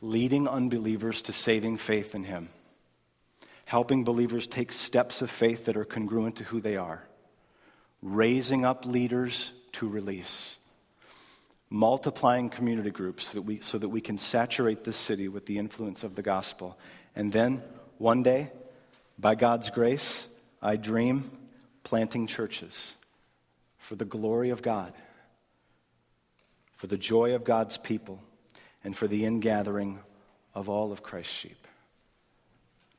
leading 0.01 0.47
unbelievers 0.47 1.21
to 1.23 1.31
saving 1.31 1.77
faith 1.77 2.13
in 2.13 2.25
Him, 2.25 2.49
helping 3.65 4.03
believers 4.03 4.47
take 4.47 4.73
steps 4.73 5.21
of 5.21 5.31
faith 5.31 5.65
that 5.65 5.77
are 5.77 5.85
congruent 5.85 6.35
to 6.37 6.43
who 6.43 6.59
they 6.59 6.75
are, 6.75 7.03
raising 8.01 8.65
up 8.65 8.85
leaders 8.85 9.53
to 9.73 9.87
release, 9.87 10.57
multiplying 11.69 12.49
community 12.49 12.91
groups 12.91 13.27
so 13.27 13.33
that 13.35 13.41
we, 13.41 13.59
so 13.59 13.77
that 13.77 13.89
we 13.89 14.01
can 14.01 14.17
saturate 14.17 14.83
this 14.83 14.97
city 14.97 15.27
with 15.27 15.45
the 15.45 15.57
influence 15.57 16.03
of 16.03 16.15
the 16.15 16.21
gospel. 16.21 16.77
And 17.15 17.31
then, 17.31 17.61
one 17.97 18.23
day, 18.23 18.51
by 19.19 19.35
God's 19.35 19.69
grace, 19.69 20.27
I 20.61 20.75
dream 20.75 21.23
planting 21.83 22.27
churches 22.27 22.95
for 23.77 23.95
the 23.95 24.05
glory 24.05 24.49
of 24.49 24.61
God 24.61 24.93
for 26.77 26.85
the 26.85 26.97
joy 26.97 27.33
of 27.33 27.43
God's 27.43 27.75
people, 27.75 28.21
and 28.83 28.95
for 28.95 29.07
the 29.07 29.25
ingathering 29.25 29.99
of 30.53 30.69
all 30.69 30.91
of 30.91 31.01
Christ's 31.01 31.33
sheep. 31.33 31.67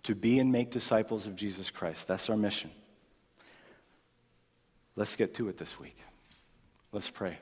To 0.02 0.16
be 0.16 0.40
and 0.40 0.50
make 0.50 0.72
disciples 0.72 1.28
of 1.28 1.36
Jesus 1.36 1.70
Christ. 1.70 2.08
That's 2.08 2.28
our 2.28 2.36
mission. 2.36 2.70
Let's 4.96 5.14
get 5.14 5.34
to 5.34 5.48
it 5.48 5.58
this 5.58 5.78
week. 5.78 5.96
Let's 6.90 7.08
pray. 7.08 7.38